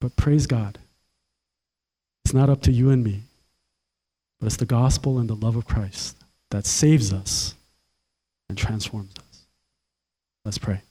But 0.00 0.16
praise 0.16 0.46
God, 0.46 0.78
it's 2.24 2.34
not 2.34 2.50
up 2.50 2.62
to 2.62 2.72
you 2.72 2.90
and 2.90 3.02
me, 3.02 3.22
but 4.38 4.46
it's 4.46 4.56
the 4.56 4.66
gospel 4.66 5.18
and 5.18 5.28
the 5.28 5.34
love 5.34 5.56
of 5.56 5.66
Christ 5.66 6.16
that 6.50 6.66
saves 6.66 7.12
us 7.12 7.54
and 8.48 8.56
transforms 8.56 9.12
us. 9.18 9.46
Let's 10.44 10.58
pray. 10.58 10.82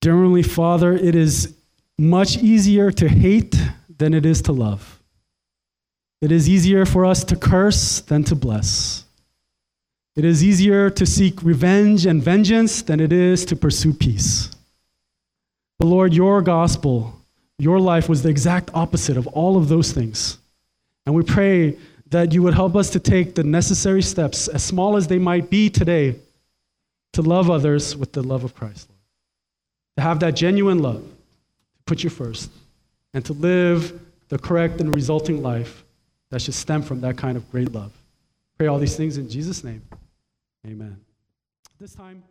Dear 0.00 0.14
Heavenly 0.14 0.42
Father, 0.42 0.92
it 0.92 1.14
is 1.14 1.56
much 1.98 2.36
easier 2.38 2.90
to 2.92 3.08
hate 3.08 3.56
than 3.98 4.14
it 4.14 4.26
is 4.26 4.42
to 4.42 4.52
love. 4.52 5.00
It 6.20 6.32
is 6.32 6.48
easier 6.48 6.86
for 6.86 7.04
us 7.04 7.24
to 7.24 7.36
curse 7.36 8.00
than 8.00 8.24
to 8.24 8.34
bless. 8.34 9.04
It 10.14 10.24
is 10.24 10.42
easier 10.42 10.88
to 10.90 11.04
seek 11.04 11.42
revenge 11.42 12.06
and 12.06 12.22
vengeance 12.22 12.82
than 12.82 13.00
it 13.00 13.12
is 13.12 13.44
to 13.46 13.56
pursue 13.56 13.92
peace. 13.92 14.55
But 15.78 15.86
Lord, 15.86 16.14
your 16.14 16.42
gospel, 16.42 17.14
your 17.58 17.80
life 17.80 18.08
was 18.08 18.22
the 18.22 18.28
exact 18.28 18.70
opposite 18.74 19.16
of 19.16 19.26
all 19.28 19.56
of 19.56 19.68
those 19.68 19.92
things. 19.92 20.38
And 21.04 21.14
we 21.14 21.22
pray 21.22 21.78
that 22.10 22.32
you 22.32 22.42
would 22.42 22.54
help 22.54 22.76
us 22.76 22.90
to 22.90 23.00
take 23.00 23.34
the 23.34 23.44
necessary 23.44 24.02
steps, 24.02 24.48
as 24.48 24.62
small 24.62 24.96
as 24.96 25.06
they 25.06 25.18
might 25.18 25.50
be 25.50 25.68
today, 25.68 26.16
to 27.12 27.22
love 27.22 27.50
others 27.50 27.96
with 27.96 28.12
the 28.12 28.22
love 28.22 28.44
of 28.44 28.54
Christ, 28.54 28.88
Lord. 28.88 29.00
To 29.96 30.02
have 30.02 30.20
that 30.20 30.36
genuine 30.36 30.80
love, 30.80 31.02
to 31.02 31.82
put 31.84 32.04
you 32.04 32.10
first, 32.10 32.50
and 33.14 33.24
to 33.24 33.32
live 33.32 33.98
the 34.28 34.38
correct 34.38 34.80
and 34.80 34.94
resulting 34.94 35.42
life 35.42 35.84
that 36.30 36.42
should 36.42 36.54
stem 36.54 36.82
from 36.82 37.00
that 37.00 37.16
kind 37.16 37.36
of 37.36 37.50
great 37.50 37.72
love. 37.72 37.92
Pray 38.58 38.66
all 38.66 38.78
these 38.78 38.96
things 38.96 39.18
in 39.18 39.28
Jesus' 39.28 39.64
name. 39.64 39.82
Amen. 40.66 40.98
This 41.80 41.94
time, 41.94 42.22